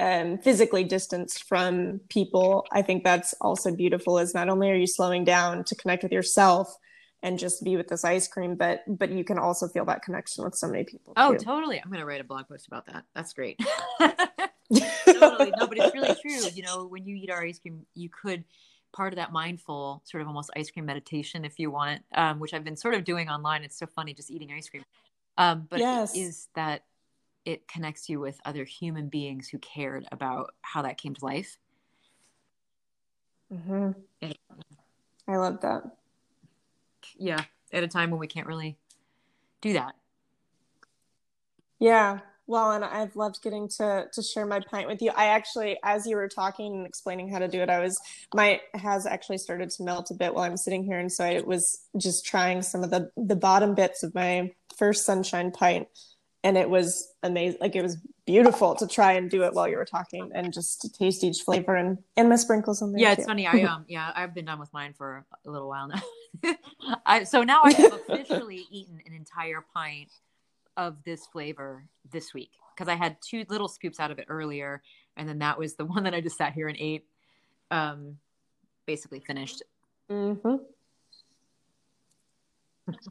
[0.00, 4.18] um, physically distanced from people, I think that's also beautiful.
[4.18, 6.76] Is not only are you slowing down to connect with yourself
[7.22, 10.44] and just be with this ice cream, but but you can also feel that connection
[10.44, 11.14] with so many people.
[11.16, 11.44] Oh, too.
[11.44, 11.80] totally!
[11.82, 13.04] I'm going to write a blog post about that.
[13.14, 13.58] That's great.
[13.98, 16.50] totally, no, but it's really true.
[16.54, 18.44] You know, when you eat our ice cream, you could
[18.92, 22.54] part of that mindful sort of almost ice cream meditation, if you want, um, which
[22.54, 23.64] I've been sort of doing online.
[23.64, 24.84] It's so funny just eating ice cream.
[25.36, 26.16] Um, but yes.
[26.16, 26.82] is that
[27.48, 31.56] it connects you with other human beings who cared about how that came to life.
[33.50, 33.92] Mm-hmm.
[35.26, 35.82] I love that.
[37.16, 37.42] Yeah,
[37.72, 38.76] at a time when we can't really
[39.62, 39.94] do that.
[41.78, 45.10] Yeah, well, and I've loved getting to to share my pint with you.
[45.16, 47.98] I actually, as you were talking and explaining how to do it, I was
[48.34, 51.40] my has actually started to melt a bit while I'm sitting here, and so I
[51.40, 55.88] was just trying some of the the bottom bits of my first sunshine pint
[56.44, 59.76] and it was amazing like it was beautiful to try and do it while you
[59.76, 63.12] were talking and just to taste each flavor and and my sprinkles on there yeah
[63.12, 63.46] it's funny.
[63.46, 66.54] I um yeah i've been done with mine for a little while now.
[67.06, 70.10] I, so now i have officially eaten an entire pint
[70.76, 74.82] of this flavor this week because i had two little scoops out of it earlier
[75.16, 77.04] and then that was the one that i just sat here and ate
[77.70, 78.18] um
[78.88, 79.62] basically finished.
[80.10, 80.56] Mm-hmm.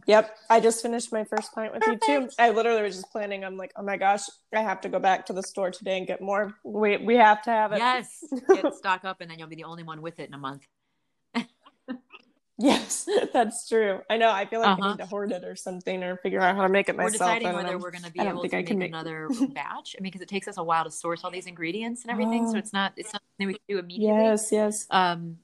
[0.05, 2.05] Yep, I just finished my first pint with Perfect.
[2.07, 2.30] you too.
[2.39, 3.43] I literally was just planning.
[3.43, 4.23] I'm like, oh my gosh,
[4.53, 6.53] I have to go back to the store today and get more.
[6.63, 7.80] We we have to have it.
[7.80, 10.38] Yes, get stock up, and then you'll be the only one with it in a
[10.38, 10.65] month.
[12.57, 13.99] yes, that's true.
[14.09, 14.32] I know.
[14.32, 14.88] I feel like uh-huh.
[14.88, 17.13] I need to hoard it or something, or figure out how to make it myself.
[17.13, 19.95] We're deciding whether we're going to be able to make, make another batch.
[19.97, 22.45] I mean, because it takes us a while to source all these ingredients and everything,
[22.47, 22.51] oh.
[22.53, 24.23] so it's not it's not something we can do immediately.
[24.23, 24.88] Yes, yes.
[24.89, 25.38] Um,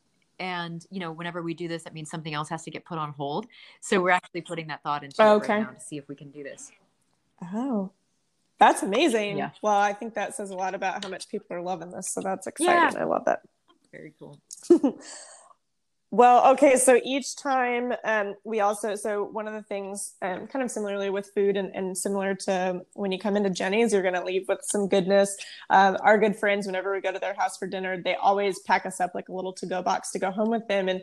[0.43, 2.97] And you know, whenever we do this, that means something else has to get put
[2.97, 3.47] on hold.
[3.79, 5.53] So we're actually putting that thought into Oh, okay.
[5.53, 6.69] right now to see if we can do this.
[7.53, 7.91] Oh,
[8.59, 9.37] that's amazing.
[9.37, 9.51] Yeah.
[9.61, 12.09] Well, I think that says a lot about how much people are loving this.
[12.09, 12.99] So that's exciting.
[12.99, 13.43] I love that.
[13.89, 14.37] Very cool.
[16.13, 16.75] Well, okay.
[16.77, 21.09] So each time um, we also, so one of the things, um, kind of similarly
[21.09, 24.47] with food and, and similar to when you come into Jeni's, you're going to leave
[24.47, 25.35] with some goodness.
[25.71, 28.85] Um, our good friends, whenever we go to their house for dinner, they always pack
[28.85, 30.87] us up like a little to go box to go home with them.
[30.87, 31.01] And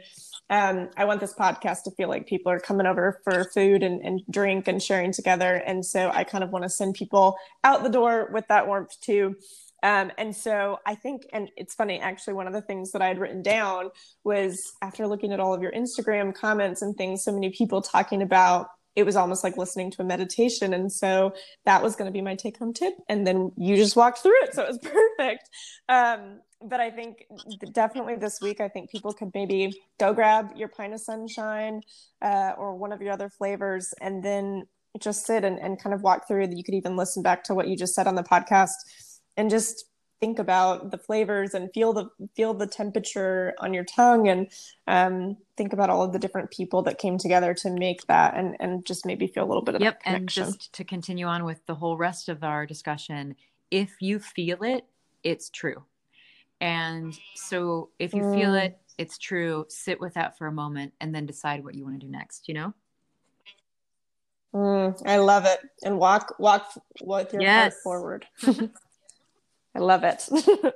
[0.48, 4.00] um, I want this podcast to feel like people are coming over for food and,
[4.02, 5.54] and drink and sharing together.
[5.54, 8.94] And so I kind of want to send people out the door with that warmth
[9.00, 9.34] too.
[9.82, 13.08] Um, and so I think, and it's funny, actually, one of the things that I
[13.08, 13.90] had written down
[14.24, 18.22] was after looking at all of your Instagram comments and things, so many people talking
[18.22, 20.74] about it was almost like listening to a meditation.
[20.74, 21.32] And so
[21.64, 22.94] that was going to be my take home tip.
[23.08, 24.54] And then you just walked through it.
[24.54, 24.78] So it was
[25.18, 25.48] perfect.
[25.88, 27.24] Um, but I think
[27.72, 31.82] definitely this week, I think people could maybe go grab your pint of sunshine
[32.20, 34.66] uh, or one of your other flavors and then
[34.98, 36.48] just sit and, and kind of walk through.
[36.50, 38.74] You could even listen back to what you just said on the podcast
[39.36, 39.86] and just
[40.20, 44.48] think about the flavors and feel the feel the temperature on your tongue and
[44.86, 48.54] um, think about all of the different people that came together to make that and
[48.60, 49.94] and just maybe feel a little bit of Yep.
[49.94, 50.44] that And connection.
[50.44, 53.34] just to continue on with the whole rest of our discussion,
[53.70, 54.84] if you feel it,
[55.24, 55.84] it's true.
[56.60, 58.64] And so if you feel Mm.
[58.66, 59.64] it, it's true.
[59.70, 62.46] Sit with that for a moment and then decide what you want to do next,
[62.48, 62.74] you know?
[64.54, 65.60] Mm, I love it.
[65.82, 68.26] And walk walk with your heart forward.
[69.74, 70.28] I love it.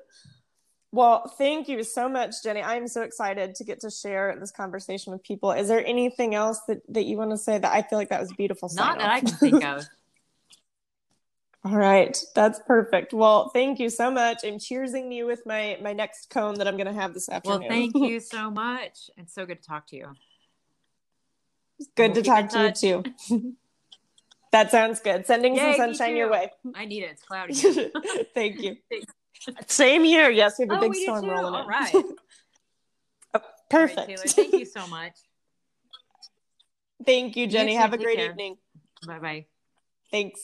[0.92, 2.64] well, thank you so much, Jeni.
[2.64, 5.53] I'm so excited to get to share this conversation with people.
[5.53, 8.20] Is there anything else that, that you want to say that I feel like that
[8.20, 8.70] was a beautiful?
[8.74, 9.16] Not that sign-off?
[9.16, 9.84] I can think of.
[11.66, 13.14] All right, that's perfect.
[13.14, 14.45] Well, thank you so much.
[14.45, 17.61] I'm cheersing you with my my next cone that I'm going to have this afternoon.
[17.61, 19.09] Well, thank you so much.
[19.16, 20.09] It's so good to talk to you.
[21.97, 23.55] good We'll to talk to you too.
[24.55, 25.26] That sounds good.
[25.26, 26.48] Sending Yay, some sunshine your way.
[26.76, 27.11] I need it.
[27.11, 27.55] It's cloudy.
[28.34, 28.76] thank you.
[29.66, 30.30] Same here.
[30.30, 31.66] Yes, we have a oh, big storm rolling All in.
[31.68, 31.92] right.
[31.92, 32.05] Oh,
[33.34, 34.07] All right, perfect.
[34.07, 35.14] Taylor, thank you so much.
[37.05, 37.72] Thank you, Jeni.
[37.72, 37.78] too.
[37.78, 38.30] Have a great care.
[38.30, 38.57] evening.
[39.05, 39.46] Bye bye.
[40.12, 40.32] Thanks.